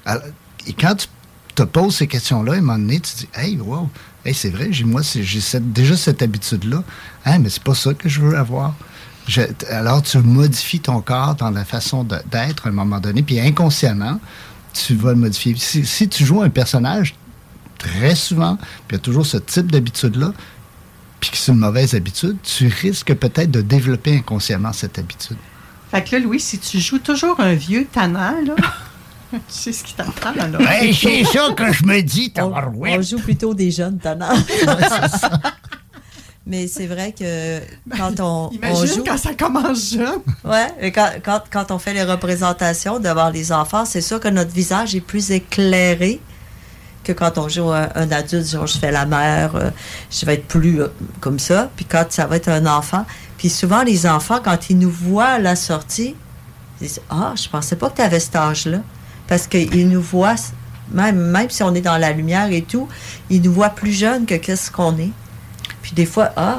Alors, 0.04 0.22
et 0.66 0.72
quand 0.74 0.94
tu 0.94 1.06
te 1.54 1.62
poses 1.64 1.96
ces 1.96 2.06
questions-là, 2.06 2.52
à 2.52 2.56
un 2.56 2.60
moment 2.60 2.78
donné, 2.78 3.00
tu 3.00 3.10
te 3.12 3.18
dis, 3.20 3.28
hey, 3.34 3.58
wow, 3.58 3.90
hey, 4.24 4.34
c'est 4.34 4.50
vrai, 4.50 4.70
moi, 4.84 5.00
j'ai 5.02 5.40
déjà 5.60 5.96
cette 5.96 6.22
habitude-là. 6.22 6.84
Hein, 7.24 7.38
mais 7.40 7.48
c'est 7.48 7.62
pas 7.64 7.74
ça 7.74 7.92
que 7.94 8.08
je 8.08 8.20
veux 8.20 8.36
avoir. 8.36 8.74
Je- 9.26 9.42
alors, 9.68 10.02
tu 10.02 10.18
modifies 10.18 10.80
ton 10.80 11.00
corps 11.00 11.34
dans 11.34 11.50
la 11.50 11.64
façon 11.64 12.04
d'être 12.04 12.66
à 12.66 12.68
un 12.68 12.72
moment 12.72 13.00
donné, 13.00 13.22
puis 13.22 13.40
inconsciemment, 13.40 14.20
tu 14.72 14.94
vas 14.94 15.10
le 15.10 15.16
modifier. 15.16 15.54
Si, 15.56 15.84
si 15.84 16.08
tu 16.08 16.24
joues 16.24 16.42
un 16.42 16.50
personnage 16.50 17.14
très 17.78 18.14
souvent, 18.14 18.56
puis 18.56 18.66
il 18.90 18.92
y 18.94 18.96
a 18.96 18.98
toujours 18.98 19.26
ce 19.26 19.36
type 19.38 19.70
d'habitude-là, 19.70 20.32
puis 21.20 21.30
que 21.30 21.36
c'est 21.36 21.52
une 21.52 21.58
mauvaise 21.58 21.94
habitude, 21.94 22.36
tu 22.42 22.68
risques 22.68 23.14
peut-être 23.14 23.50
de 23.50 23.60
développer 23.60 24.16
inconsciemment 24.16 24.72
cette 24.72 24.98
habitude. 24.98 25.36
Fait 25.90 26.04
que 26.04 26.16
là, 26.16 26.22
Louis, 26.22 26.40
si 26.40 26.58
tu 26.58 26.78
joues 26.78 26.98
toujours 26.98 27.40
un 27.40 27.54
vieux 27.54 27.86
tannant, 27.90 28.34
là, 28.44 28.54
tu 29.32 29.38
sais 29.48 29.72
ce 29.72 29.84
qui 29.84 29.94
t'attend, 29.94 30.34
là. 30.34 30.58
c'est 30.92 31.24
ça 31.24 31.50
que 31.56 31.72
je 31.72 31.84
me 31.84 32.00
dis, 32.02 32.32
On, 32.38 32.52
on 32.52 33.02
joue 33.02 33.18
plutôt 33.18 33.54
des 33.54 33.70
jeunes 33.70 33.98
tannants. 33.98 34.34
Mais 36.48 36.66
c'est 36.66 36.86
vrai 36.86 37.12
que 37.12 37.60
quand 37.94 38.20
on, 38.20 38.46
on 38.48 38.50
Imagine 38.52 38.86
joue. 38.86 39.04
quand 39.04 39.18
ça 39.18 39.34
commence 39.34 39.92
jeune. 39.92 40.20
Ouais, 40.44 40.90
quand, 40.92 41.10
quand, 41.22 41.42
quand 41.50 41.70
on 41.70 41.78
fait 41.78 41.92
les 41.92 42.04
représentations 42.04 42.98
devant 42.98 43.28
les 43.28 43.52
enfants, 43.52 43.84
c'est 43.84 44.00
sûr 44.00 44.18
que 44.18 44.28
notre 44.28 44.50
visage 44.50 44.94
est 44.94 45.02
plus 45.02 45.30
éclairé 45.30 46.20
que 47.04 47.12
quand 47.12 47.36
on 47.38 47.48
joue 47.48 47.70
un, 47.70 47.88
un 47.94 48.10
adulte, 48.10 48.48
genre 48.48 48.66
je 48.66 48.78
fais 48.78 48.90
la 48.90 49.04
mère, 49.06 49.56
euh, 49.56 49.70
je 50.10 50.24
vais 50.26 50.34
être 50.34 50.46
plus 50.46 50.80
euh, 50.82 50.88
comme 51.20 51.38
ça. 51.38 51.70
Puis 51.76 51.84
quand 51.84 52.04
ça 52.10 52.26
va 52.26 52.36
être 52.36 52.48
un 52.48 52.66
enfant, 52.66 53.04
puis 53.36 53.50
souvent 53.50 53.82
les 53.82 54.06
enfants, 54.06 54.40
quand 54.42 54.70
ils 54.70 54.78
nous 54.78 54.90
voient 54.90 55.24
à 55.26 55.38
la 55.38 55.54
sortie, 55.54 56.16
ils 56.80 56.86
disent 56.88 57.00
Ah, 57.10 57.34
je 57.36 57.48
pensais 57.48 57.76
pas 57.76 57.90
que 57.90 57.96
tu 57.96 58.02
avais 58.02 58.20
cet 58.20 58.36
âge-là. 58.36 58.78
Parce 59.26 59.46
qu'ils 59.46 59.88
nous 59.90 60.00
voient, 60.00 60.36
même, 60.90 61.16
même 61.18 61.50
si 61.50 61.62
on 61.62 61.74
est 61.74 61.82
dans 61.82 61.98
la 61.98 62.12
lumière 62.12 62.50
et 62.50 62.62
tout, 62.62 62.88
ils 63.28 63.42
nous 63.42 63.52
voient 63.52 63.68
plus 63.68 63.92
jeunes 63.92 64.24
que 64.24 64.34
qu'est-ce 64.34 64.70
qu'on 64.70 64.96
est. 64.98 65.10
Puis 65.88 65.94
des 65.94 66.06
fois, 66.06 66.30
ah, 66.36 66.58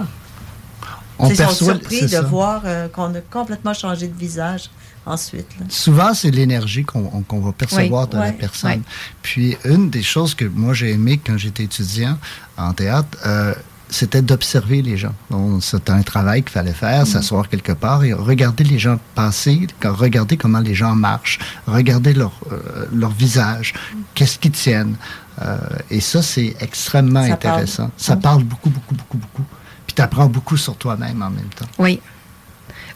On 1.19 1.29
sont 1.35 1.49
surpris 1.49 2.01
de 2.01 2.07
ça. 2.07 2.21
voir 2.21 2.61
euh, 2.65 2.87
qu'on 2.87 3.13
a 3.13 3.21
complètement 3.21 3.73
changé 3.75 4.07
de 4.07 4.17
visage 4.17 4.69
ensuite. 5.05 5.47
là. 5.59 5.65
Souvent, 5.69 6.13
c'est 6.15 6.31
l'énergie 6.31 6.83
qu'on 6.83 7.09
on- 7.13 7.21
qu'on 7.21 7.39
va 7.41 7.51
percevoir 7.51 8.05
Oui, 8.05 8.15
de 8.15 8.17
la 8.23 8.31
personne. 8.31 8.81
Puis, 9.21 9.55
une 9.65 9.89
des 9.91 10.01
choses 10.03 10.33
que 10.33 10.45
moi 10.45 10.73
j'ai 10.73 10.91
aimé 10.91 11.19
quand 11.23 11.37
j'étais 11.37 11.63
étudiant 11.65 12.17
en 12.57 12.73
théâtre, 12.73 13.17
euh, 13.25 13.53
c'était 13.91 14.21
d'observer 14.21 14.81
les 14.81 14.97
gens. 14.97 15.13
C'était 15.61 15.91
un 15.91 16.01
travail 16.03 16.41
qu'il 16.43 16.51
fallait 16.51 16.73
faire, 16.73 17.05
s'asseoir 17.07 17.49
quelque 17.49 17.71
part 17.73 18.03
et 18.03 18.13
regarder 18.13 18.63
les 18.63 18.79
gens 18.79 18.97
passer, 19.15 19.67
regarder 19.83 20.37
comment 20.37 20.59
les 20.59 20.75
gens 20.75 20.95
marchent, 20.95 21.39
regarder 21.67 22.13
leur, 22.13 22.31
euh, 22.51 22.85
leur 22.93 23.11
visage, 23.11 23.73
qu'est-ce 24.15 24.37
qu'ils 24.39 24.51
tiennent. 24.51 24.95
Euh, 25.41 25.58
et 25.89 26.02
ça, 26.02 26.21
c'est 26.21 26.56
extrêmement 26.60 27.25
Ça 27.25 27.34
intéressant. 27.34 27.84
parle. 27.84 27.91
Ça 27.97 28.15
parle 28.17 28.43
beaucoup, 28.43 28.69
beaucoup, 28.69 28.95
beaucoup, 28.95 29.17
beaucoup. 29.17 29.43
Puis 29.88 29.95
tu 29.95 30.02
apprends 30.02 30.28
beaucoup 30.28 30.58
sur 30.58 30.75
toi-même 30.75 31.21
en 31.21 31.30
même 31.30 31.49
temps. 31.56 31.65
Oui. 31.78 31.99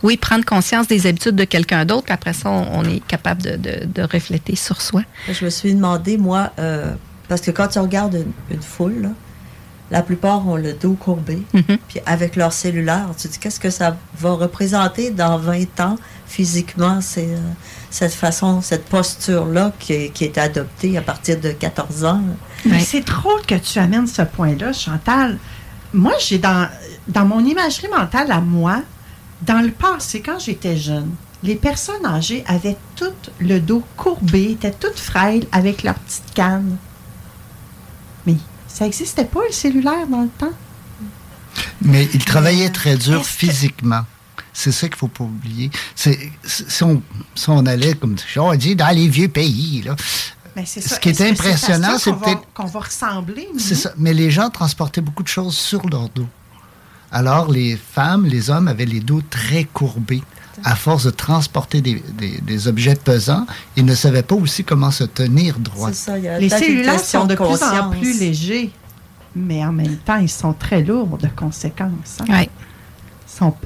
Oui, 0.03 0.17
prendre 0.17 0.43
conscience 0.43 0.87
des 0.87 1.07
habitudes 1.07 1.35
de 1.37 1.45
quelqu'un 1.45 1.85
d'autre, 1.85 2.03
puis 2.03 2.13
après 2.13 2.33
ça, 2.33 2.49
on, 2.49 2.79
on 2.79 2.83
est 2.83 2.99
capable 3.07 3.41
de, 3.41 3.55
de, 3.55 3.85
de 3.85 4.01
refléter 4.01 4.55
sur 4.57 4.81
soi. 4.81 5.03
Je 5.31 5.45
me 5.45 5.49
suis 5.49 5.73
demandé, 5.73 6.17
moi, 6.17 6.51
euh, 6.59 6.93
parce 7.29 7.39
que 7.39 7.51
quand 7.51 7.69
tu 7.69 7.79
regardes 7.79 8.15
une, 8.15 8.55
une 8.57 8.61
foule, 8.61 9.01
là, 9.03 9.09
la 9.91 10.01
plupart 10.01 10.45
ont 10.47 10.57
le 10.57 10.73
dos 10.73 10.93
courbé, 10.93 11.41
Mhm. 11.53 11.77
puis 11.87 11.99
avec 12.05 12.35
leur 12.35 12.51
cellulaire, 12.51 13.07
tu 13.17 13.27
te 13.29 13.33
dis 13.33 13.39
qu'est-ce 13.39 13.59
que 13.61 13.69
ça 13.69 13.95
va 14.19 14.31
représenter 14.31 15.09
dans 15.11 15.37
20 15.37 15.79
ans 15.79 15.95
physiquement, 16.27 16.99
c'est, 16.99 17.29
euh, 17.29 17.39
cette 17.93 18.13
façon, 18.13 18.59
cette 18.61 18.85
posture-là 18.85 19.71
qui, 19.79 19.93
est- 19.93 20.09
qui 20.09 20.23
est 20.23 20.37
adoptée 20.39 20.97
à 20.97 21.01
partir 21.01 21.39
de 21.39 21.51
14 21.51 22.03
ans. 22.05 22.21
Mais 22.65 22.77
Ouais. 22.77 22.79
c'est 22.79 23.01
drôle 23.01 23.41
que 23.45 23.53
tu 23.55 23.77
amènes 23.77 24.07
ce 24.07 24.23
point-là, 24.23 24.73
Chantal. 24.73 25.37
Moi, 25.93 26.13
j'ai 26.19 26.39
dans, 26.39 26.67
dans 27.07 27.23
mon 27.25 27.45
imagerie 27.45 27.87
mentale 27.89 28.31
à 28.31 28.41
moi, 28.41 28.81
dans 29.43 29.61
le 29.61 29.69
passé, 29.69 30.21
quand 30.21 30.39
j'étais 30.39 30.75
jeune, 30.75 31.11
les 31.43 31.53
personnes 31.55 32.03
âgées 32.05 32.43
avaient 32.47 32.77
tout 32.95 33.13
le 33.39 33.59
dos 33.59 33.83
courbé, 33.95 34.51
étaient 34.53 34.71
toutes 34.71 34.97
frêles 34.99 35.45
avec 35.51 35.83
leur 35.83 35.93
petite 35.95 36.33
canne. 36.33 36.77
Mais 38.25 38.37
ça 38.67 38.85
n'existait 38.85 39.25
pas, 39.25 39.41
le 39.47 39.53
cellulaire, 39.53 40.07
dans 40.09 40.21
le 40.21 40.29
temps? 40.29 40.53
Mais 41.83 42.07
il 42.13 42.25
travaillait 42.25 42.69
très 42.71 42.95
dur 42.97 43.23
physiquement. 43.23 44.01
C'est 44.53 44.71
ça 44.71 44.87
qu'il 44.87 44.97
faut 44.97 45.07
pas 45.07 45.23
oublier. 45.23 45.69
C'est, 45.95 46.17
c'est- 46.43 46.69
si, 46.69 46.83
on, 46.83 47.01
si 47.35 47.49
on 47.49 47.65
allait, 47.65 47.93
comme 47.95 48.15
on 48.37 48.55
dit, 48.55 48.75
dans 48.75 48.95
les 48.95 49.07
vieux 49.07 49.27
pays, 49.29 49.81
là, 49.83 49.95
Mais 50.55 50.65
c'est 50.67 50.81
Ce 50.81 50.89
ça. 50.89 50.97
qui 50.97 51.09
est 51.09 51.21
impressionnant, 51.21 51.97
c'est 51.97 52.11
qu'on 52.11 52.17
va- 52.17 52.25
peut-être- 52.27 52.47
qu'on 52.53 52.65
va 52.65 52.79
ressembler. 52.81 53.47
c'est 53.57 53.73
ça. 53.75 53.91
Mais 53.97 54.13
les 54.13 54.29
gens 54.29 54.49
transportaient 54.51 55.01
beaucoup 55.01 55.23
de 55.23 55.27
choses 55.27 55.57
sur 55.57 55.87
leur 55.89 56.09
dos. 56.09 56.27
Alors, 57.11 57.51
les 57.51 57.75
femmes, 57.77 58.25
les 58.25 58.49
hommes 58.49 58.67
avaient 58.67 58.85
les 58.85 58.99
dos 58.99 59.21
très 59.29 59.63
courbés. 59.65 60.23
À 60.63 60.75
force 60.75 61.05
de 61.05 61.09
transporter 61.09 61.81
des, 61.81 62.03
des- 62.15 62.39
des 62.39 62.67
objets 62.67 62.93
pesants, 62.95 63.47
ils 63.75 63.83
ne 63.85 63.95
savaient 63.95 64.21
pas 64.21 64.35
aussi 64.35 64.63
comment 64.63 64.91
se 64.91 65.03
tenir 65.03 65.57
droit. 65.57 65.89
C'est 65.89 65.95
ça, 66.11 66.17
il 66.19 66.25
y 66.25 66.27
a 66.27 66.39
Les 66.39 66.47
cellulaires 66.49 66.99
sont 66.99 67.25
de 67.25 67.33
plus 67.35 67.63
en 67.63 67.89
plus 67.89 68.19
légers, 68.19 68.71
mais 69.35 69.65
en 69.65 69.71
même 69.71 69.97
temps, 69.97 70.17
ils 70.17 70.29
sont 70.29 70.53
très 70.53 70.83
lourds 70.83 71.17
de 71.17 71.27
conséquences. 71.35 72.19
hein. 72.21 72.25
Oui. 72.29 72.49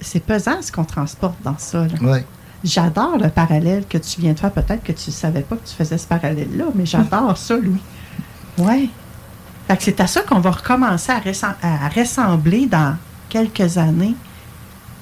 C'est 0.01 0.19
pesant 0.23 0.61
ce 0.61 0.71
qu'on 0.71 0.85
transporte 0.85 1.41
dans 1.43 1.57
ça. 1.57 1.85
là. 2.01 2.19
J'adore 2.63 3.17
le 3.17 3.29
parallèle 3.29 3.85
que 3.87 3.97
tu 3.97 4.19
viens 4.21 4.33
de 4.33 4.39
faire. 4.39 4.51
Peut-être 4.51 4.83
que 4.83 4.91
tu 4.91 5.09
ne 5.09 5.13
savais 5.13 5.41
pas 5.41 5.55
que 5.57 5.67
tu 5.67 5.75
faisais 5.75 5.97
ce 5.97 6.07
parallèle-là, 6.07 6.65
mais 6.73 6.85
j'adore 6.85 7.37
ça, 7.37 7.55
Louis. 7.55 7.81
Oui. 8.57 8.89
C'est 9.79 9.99
à 9.99 10.07
ça 10.07 10.21
qu'on 10.21 10.39
va 10.39 10.51
recommencer 10.51 11.11
à 11.11 11.89
ressembler 11.89 12.65
dans 12.67 12.95
quelques 13.29 13.77
années. 13.77 14.15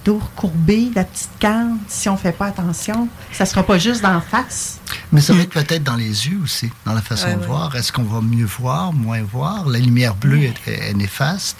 Dos 0.05 0.21
courbé, 0.35 0.91
la 0.95 1.03
petite 1.03 1.31
canne, 1.39 1.77
si 1.87 2.07
on 2.09 2.13
ne 2.13 2.17
fait 2.17 2.31
pas 2.31 2.45
attention. 2.45 3.07
Ça 3.33 3.43
ne 3.43 3.49
sera 3.49 3.63
pas 3.63 3.79
juste 3.79 4.03
d'en 4.03 4.21
face. 4.21 4.79
Mais 5.11 5.19
ça 5.19 5.33
va 5.33 5.41
être 5.41 5.49
peut-être 5.49 5.83
dans 5.83 5.95
les 5.95 6.27
yeux 6.27 6.39
aussi, 6.43 6.69
dans 6.85 6.93
la 6.93 7.01
façon 7.01 7.25
Ouais, 7.25 7.33
de 7.35 7.39
ouais. 7.39 7.47
voir. 7.47 7.75
Est-ce 7.75 7.91
qu'on 7.91 8.03
va 8.03 8.21
mieux 8.21 8.45
voir, 8.45 8.93
moins 8.93 9.23
voir? 9.23 9.67
La 9.67 9.79
lumière 9.79 10.13
bleue 10.15 10.43
est, 10.43 10.67
est 10.67 10.93
néfaste. 10.93 11.57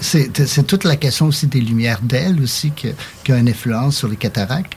C'est- 0.00 0.66
toute 0.66 0.82
la 0.84 0.96
question 0.96 1.26
aussi 1.26 1.46
des 1.46 1.60
lumières 1.60 2.00
d'ailes 2.02 2.40
aussi 2.42 2.72
que- 2.72 2.88
qui 3.22 3.30
a 3.32 3.38
une 3.38 3.48
influence 3.48 3.96
sur 3.96 4.08
les 4.08 4.16
cataractes. 4.16 4.72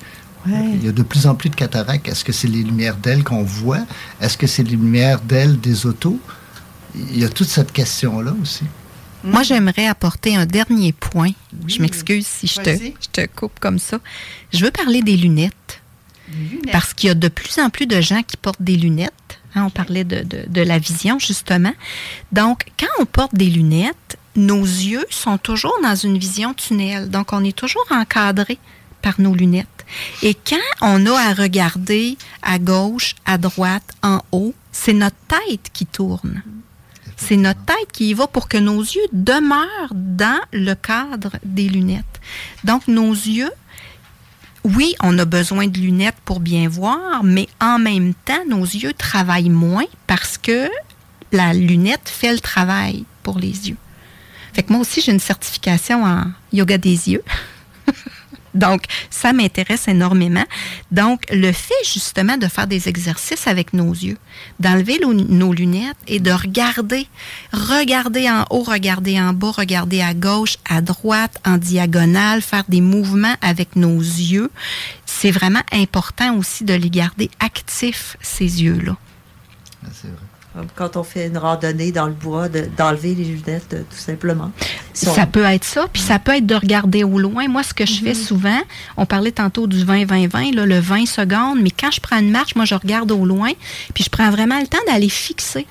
Ouais. 0.48 0.54
Il 0.76 0.86
y 0.86 0.90
a 0.90 0.92
de 0.92 1.04
plus 1.04 1.26
en 1.28 1.36
plus 1.36 1.50
de 1.50 1.56
cataractes. 1.56 2.08
Est-ce 2.08 2.24
que 2.24 2.32
c'est 2.32 2.48
les 2.48 2.64
lumières 2.64 2.96
d'ailes 2.98 3.24
qu'on 3.24 3.44
voit? 3.44 3.82
Est-ce 4.22 4.38
que 4.38 4.48
c'est 4.48 4.64
les 4.64 4.72
lumières 4.72 5.22
d'ailes 5.22 5.60
des 5.60 5.86
autos? 5.86 6.20
Il 6.96 7.20
y 7.20 7.26
a 7.26 7.30
toute 7.30 7.50
cette 7.50 7.72
question-là 7.72 8.34
aussi. 8.42 8.64
Moi, 9.24 9.44
j'aimerais 9.44 9.88
apporter 9.88 10.36
un 10.36 10.46
dernier 10.46 10.94
point. 10.94 11.32
Je 11.68 11.82
m'excuse 11.82 12.26
si 12.26 12.48
je 12.48 12.56
te, 12.62 12.70
Vas-y. 12.70 12.94
je 13.02 13.08
te 13.12 13.26
coupe 13.28 13.60
comme 13.60 13.80
ça. 13.80 14.00
Je 14.54 14.64
veux 14.64 14.72
parler 14.72 15.02
des 15.02 15.18
lunettes. 15.18 15.82
Parce 16.72 16.94
qu'il 16.94 17.08
y 17.08 17.12
a 17.12 17.16
de 17.16 17.28
plus 17.28 17.58
en 17.60 17.70
plus 17.70 17.88
de 17.88 18.00
gens 18.02 18.22
qui 18.22 18.38
portent 18.38 18.62
des 18.62 18.76
lunettes. 18.78 19.40
Hein, 19.56 19.64
on 19.66 19.70
parlait 19.72 20.04
de, 20.04 20.22
de- 20.24 20.46
de 20.48 20.62
la 20.62 20.78
vision, 20.78 21.18
justement. 21.18 21.74
Donc, 22.32 22.66
quand 22.80 22.88
on 23.00 23.06
porte 23.06 23.34
des 23.34 23.50
lunettes, 23.50 24.18
nos 24.36 24.62
yeux 24.62 25.06
sont 25.10 25.40
toujours 25.40 25.74
dans 25.82 25.96
une 25.96 26.18
vision 26.20 26.54
tunnel. 26.54 27.10
Donc, 27.10 27.34
on 27.34 27.44
est 27.44 27.56
toujours 27.58 27.86
encadré 27.90 28.60
par 29.02 29.20
nos 29.20 29.34
lunettes. 29.34 29.86
Et 30.22 30.36
quand 30.36 30.58
on 30.82 31.04
a 31.08 31.18
à 31.20 31.34
regarder 31.34 32.16
à 32.44 32.60
gauche, 32.60 33.16
à 33.26 33.40
droite, 33.40 33.92
en 34.04 34.22
haut, 34.32 34.54
c'est 34.72 34.94
notre 34.94 35.16
tête 35.28 35.72
qui 35.74 35.88
tourne. 35.88 36.44
C'est 37.20 37.36
notre 37.36 37.64
tête 37.66 37.92
qui 37.92 38.10
y 38.10 38.14
va 38.14 38.28
pour 38.28 38.48
que 38.48 38.58
nos 38.58 38.82
yeux 38.82 39.08
demeurent 39.12 39.94
dans 39.94 40.40
le 40.54 40.74
cadre 40.74 41.34
des 41.44 41.68
lunettes. 41.68 42.06
Donc, 42.64 42.88
nos 42.88 43.12
yeux 43.12 43.52
oui, 44.66 44.94
on 45.02 45.18
a 45.18 45.26
besoin 45.26 45.68
de 45.68 45.80
lunettes 45.80 46.18
pour 46.26 46.42
bien 46.42 46.68
voir, 46.68 47.24
mais 47.24 47.48
en 47.62 47.80
même 47.80 48.14
temps, 48.14 48.46
nos 48.48 48.64
yeux 48.64 48.94
travaillent 48.94 49.50
moins 49.50 49.86
parce 50.06 50.38
que 50.38 50.70
la 51.32 51.54
lunette 51.54 52.10
fait 52.10 52.34
le 52.34 52.40
travail 52.40 53.06
pour 53.24 53.40
les 53.40 53.70
yeux. 53.70 53.78
Fait 54.54 54.64
que 54.64 54.74
moi 54.74 54.82
aussi, 54.82 55.02
j'ai 55.02 55.12
une 55.12 55.20
certification 55.20 56.04
en 56.04 56.26
yoga 56.52 56.78
des 56.78 57.10
yeux. 57.10 57.24
Donc, 58.54 58.84
ça 59.10 59.34
m'intéresse 59.34 59.88
énormément. 59.88 60.46
Donc, 60.92 61.24
le 61.32 61.52
fait 61.52 61.74
justement 61.84 62.38
de 62.38 62.48
faire 62.48 62.68
des 62.68 62.90
exercices 62.90 63.48
avec 63.48 63.74
nos 63.74 63.92
yeux, 63.92 64.18
d'enlever 64.60 65.00
nos 65.00 65.54
lunettes 65.54 65.98
et 66.08 66.20
de 66.20 66.32
regarder, 66.32 67.08
regarder 67.54 68.30
en 68.30 68.46
haut, 68.50 68.64
regarder 68.64 69.20
en 69.20 69.34
bas, 69.34 69.52
regarder 69.52 70.02
à 70.02 70.14
gauche, 70.14 70.58
à 70.70 70.82
droite, 70.82 71.40
en 71.46 71.58
diagonale, 71.58 72.42
faire 72.42 72.64
des 72.68 72.82
mouvements 72.82 73.36
avec 73.42 73.76
nos 73.76 74.00
yeux, 74.00 74.52
c'est 75.06 75.32
vraiment 75.32 75.64
important 75.72 76.36
aussi 76.38 76.64
de 76.64 76.74
les 76.74 76.90
garder 76.90 77.30
actifs, 77.40 78.18
ces 78.22 78.64
yeux-là. 78.64 78.96
Ah. 79.86 79.90
Comme 80.60 80.68
Quand 80.76 80.98
on 80.98 81.04
fait 81.04 81.28
une 81.28 81.38
randonnée 81.38 81.94
dans 81.94 82.08
le 82.08 82.12
bois, 82.12 82.50
de- 82.50 82.68
d'enlever 82.78 83.16
les 83.16 83.24
lunettes, 83.24 83.74
euh, 83.74 83.84
tout 83.90 83.96
simplement. 83.98 84.52
Si 84.94 85.08
on- 85.08 85.14
Ça 85.14 85.26
peut 85.26 85.46
être 85.46 85.64
ça, 85.64 85.86
puis 85.94 86.02
ça 86.02 86.20
peut 86.20 86.36
être 86.36 86.46
de 86.46 86.56
regarder 86.56 87.06
au 87.06 87.18
loin. 87.18 87.48
Moi, 87.48 87.64
ce 87.64 87.74
que 87.74 87.86
je 87.86 88.02
fais 88.04 88.14
souvent, 88.14 88.60
on 88.98 89.06
parlait 89.06 89.32
tantôt 89.32 89.68
du 89.68 89.86
20-20-20, 89.86 90.52
là, 90.54 90.66
le 90.66 90.80
20 90.80 91.06
secondes, 91.06 91.62
mais 91.62 91.72
quand 91.72 91.92
je 91.92 92.02
prends 92.02 92.20
une 92.20 92.32
marche, 92.32 92.56
moi, 92.56 92.66
je 92.66 92.76
regarde 92.76 93.10
au 93.14 93.24
loin, 93.26 93.52
puis 93.94 94.04
je 94.04 94.10
prends 94.10 94.30
vraiment 94.32 94.60
le 94.60 94.68
temps 94.68 94.78
d'aller 94.86 95.08
fixer. 95.08 95.66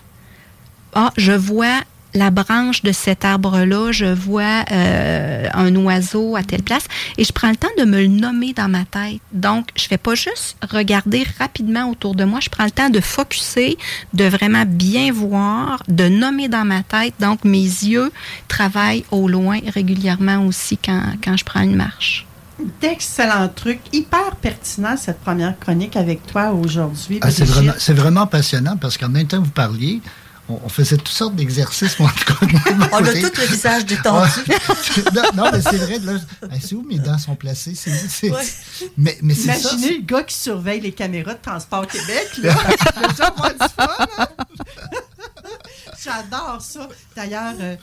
Ah, 0.94 1.12
je 1.18 1.32
vois 1.32 1.80
la 2.14 2.30
branche 2.30 2.82
de 2.82 2.92
cet 2.92 3.24
arbre-là, 3.24 3.92
je 3.92 4.06
vois 4.06 4.64
euh, 4.72 5.46
un 5.52 5.74
oiseau 5.76 6.36
à 6.36 6.42
telle 6.42 6.62
place, 6.62 6.84
et 7.16 7.24
je 7.24 7.32
prends 7.32 7.50
le 7.50 7.56
temps 7.56 7.68
de 7.78 7.84
me 7.84 8.00
le 8.00 8.08
nommer 8.08 8.52
dans 8.52 8.68
ma 8.68 8.84
tête. 8.84 9.20
Donc, 9.32 9.68
je 9.76 9.84
fais 9.84 9.98
pas 9.98 10.14
juste 10.14 10.56
regarder 10.70 11.26
rapidement 11.38 11.90
autour 11.90 12.14
de 12.14 12.24
moi, 12.24 12.40
je 12.40 12.48
prends 12.48 12.64
le 12.64 12.70
temps 12.70 12.90
de 12.90 13.00
focuser, 13.00 13.78
de 14.14 14.24
vraiment 14.24 14.64
bien 14.66 15.12
voir, 15.12 15.82
de 15.88 16.08
nommer 16.08 16.48
dans 16.48 16.64
ma 16.64 16.82
tête. 16.82 17.14
Donc, 17.20 17.44
mes 17.44 17.58
yeux 17.58 18.10
travaillent 18.48 19.04
au 19.10 19.28
loin 19.28 19.58
régulièrement 19.74 20.46
aussi 20.46 20.76
quand, 20.78 21.02
quand 21.22 21.36
je 21.36 21.44
prends 21.44 21.62
une 21.62 21.76
marche. 21.76 22.26
D'excellents 22.80 23.48
trucs, 23.54 23.80
hyper 23.92 24.34
pertinent 24.36 24.96
cette 24.96 25.20
première 25.20 25.56
chronique 25.60 25.94
avec 25.94 26.26
toi 26.26 26.50
aujourd'hui. 26.50 27.20
Ah, 27.22 27.30
c'est 27.30 27.44
vraiment, 27.44 27.72
c'est 27.78 27.92
vraiment 27.92 28.26
passionnant 28.26 28.76
parce 28.76 28.98
qu'en 28.98 29.08
même 29.08 29.28
temps 29.28 29.38
que 29.38 29.44
vous 29.44 29.50
parliez, 29.52 30.00
on, 30.48 30.68
faisait 30.68 30.96
toutes 30.96 31.08
sortes 31.08 31.34
d'exercices. 31.34 31.98
moi, 31.98 32.10
en 32.10 32.12
tout 32.18 32.34
cas, 32.34 32.46
de 32.46 32.74
mon 32.74 32.86
On 32.92 33.04
a 33.04 33.12
tout 33.12 33.40
le 33.40 33.46
visage 33.46 33.84
détendu. 33.84 34.30
Non, 35.14 35.22
non, 35.34 35.50
mais 35.52 35.60
c'est 35.60 35.76
vrai. 35.76 35.98
Là, 35.98 36.12
c'est 36.60 36.74
où 36.74 36.82
mes 36.82 36.98
dents 36.98 37.18
sont 37.18 37.34
placées? 37.36 37.74
C'est, 37.74 37.90
c'est- 37.90 38.30
Ouais. 38.30 38.44
Mais, 38.96 39.18
mais 39.22 39.34
c'est 39.34 39.52
ça. 39.54 39.70
Imaginez 39.72 39.98
le 39.98 40.02
gars 40.04 40.22
qui 40.22 40.34
surveille 40.36 40.80
les 40.80 40.92
caméras 40.92 41.34
de 41.34 41.40
Transport 41.42 41.86
Québec. 41.86 42.30
Là. 42.38 42.54
Déjà 43.08 43.28
avoir 43.28 43.50
du 43.50 43.58
fun, 43.76 44.06
hein? 44.18 44.28
J'adore 46.02 46.60
ça. 46.62 46.88
D'ailleurs, 47.16 47.54
il 47.60 47.78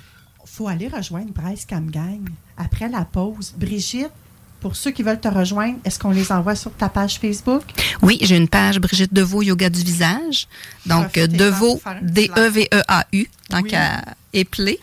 faut 0.46 0.68
aller 0.68 0.88
rejoindre 0.88 1.32
Bryce 1.34 1.66
Camgang 1.66 2.26
après 2.58 2.90
la 2.90 3.06
pause. 3.06 3.54
Brigitte, 3.58 4.12
pour 4.60 4.76
ceux 4.76 4.92
qui 4.92 5.04
veulent 5.04 5.20
te 5.20 5.28
rejoindre, 5.28 5.78
est-ce 5.86 6.00
qu'on 6.00 6.12
les 6.12 6.32
envoie 6.32 6.56
sur 6.56 6.72
ta 6.74 6.90
page 6.90 7.20
Facebook? 7.20 7.64
Oui, 8.02 8.18
j'ai 8.22 8.38
une 8.38 8.48
page 8.48 8.80
Brigitte 8.80 9.14
Deveau 9.14 9.42
Yoga 9.42 9.70
du 9.70 9.84
visage. 9.84 10.48
Donc, 10.86 11.14
Deveau, 11.14 11.82
un 11.86 11.96
petit 11.96 12.30
D-E-V-E-A-U, 12.30 13.30
tant 13.50 13.62
Oui. 13.62 13.70
qu'à 13.70 14.02
épeler. 14.34 14.80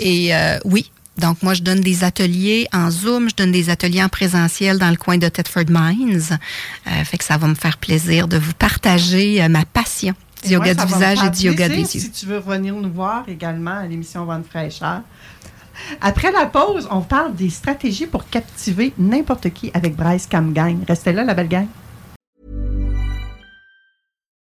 Et 0.00 0.34
euh, 0.34 0.58
oui, 0.64 0.90
donc 1.18 1.42
moi, 1.42 1.54
je 1.54 1.62
donne 1.62 1.80
des 1.80 2.04
ateliers 2.04 2.66
en 2.72 2.90
Zoom, 2.90 3.30
je 3.30 3.34
donne 3.36 3.52
des 3.52 3.70
ateliers 3.70 4.02
en 4.02 4.08
présentiel 4.08 4.78
dans 4.78 4.90
le 4.90 4.96
coin 4.96 5.16
de 5.16 5.28
Thetford 5.28 5.64
Mines. 5.68 6.38
Euh, 6.86 7.04
fait 7.04 7.16
que 7.18 7.24
ça 7.24 7.38
va 7.38 7.46
me 7.46 7.54
faire 7.54 7.78
plaisir 7.78 8.28
de 8.28 8.36
vous 8.36 8.52
partager 8.52 9.42
euh, 9.42 9.48
ma 9.48 9.64
passion 9.64 10.14
du 10.42 10.50
Et 10.50 10.52
yoga 10.54 10.74
moi, 10.74 10.84
du 10.84 10.92
visage 10.92 11.18
et 11.24 11.30
du 11.30 11.42
yoga 11.46 11.68
des 11.68 11.76
yeux. 11.76 11.84
Si 12.00 12.10
tu 12.10 12.26
veux 12.26 12.38
revenir 12.38 12.74
nous 12.74 12.92
voir 12.92 13.24
également 13.28 13.78
à 13.78 13.86
l'émission 13.86 14.24
Vente 14.26 14.46
fraîcheur. 14.46 15.00
Après 16.00 16.32
la 16.32 16.46
pause, 16.46 16.88
on 16.90 17.02
parle 17.02 17.34
des 17.34 17.50
stratégies 17.50 18.06
pour 18.06 18.28
captiver 18.28 18.92
n'importe 18.98 19.50
qui 19.50 19.70
avec 19.74 19.96
Bryce 19.96 20.26
Cam 20.26 20.52
Gang. 20.52 20.84
Restez 20.86 21.12
là, 21.12 21.24
la 21.24 21.34
belle 21.34 21.48
gang. 21.48 21.68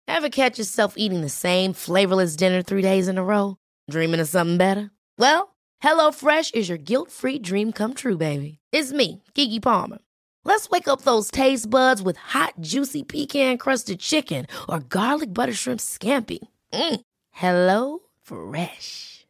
Ever 0.07 0.31
catch 0.31 0.59
yourself 0.59 0.95
eating 0.97 1.21
the 1.21 1.29
same 1.29 1.73
flavorless 1.73 2.35
dinner 2.35 2.62
three 2.62 2.83
days 2.83 3.09
in 3.09 3.19
a 3.19 3.23
row? 3.23 3.57
Dreaming 3.88 4.21
of 4.21 4.29
something 4.29 4.57
better? 4.57 4.91
Well, 5.19 5.55
HelloFresh 5.83 6.55
is 6.55 6.69
your 6.69 6.79
guilt-free 6.79 7.38
dream 7.41 7.73
come 7.73 7.95
true, 7.95 8.17
baby. 8.17 8.59
It's 8.73 8.93
me, 8.93 9.23
Kiki 9.35 9.61
Palmer. 9.61 9.99
Let's 10.45 10.69
wake 10.71 10.88
up 10.88 11.03
those 11.03 11.31
taste 11.31 11.71
buds 11.71 12.03
with 12.03 12.17
hot, 12.17 12.55
juicy 12.61 13.05
pecan-crusted 13.05 14.01
chicken 14.01 14.47
or 14.69 14.81
garlic 14.81 15.33
butter 15.33 15.53
shrimp 15.53 15.81
scampi. 15.81 16.38
Mm. 16.73 17.01
Hello 17.31 17.99
Fresh. 18.23 19.17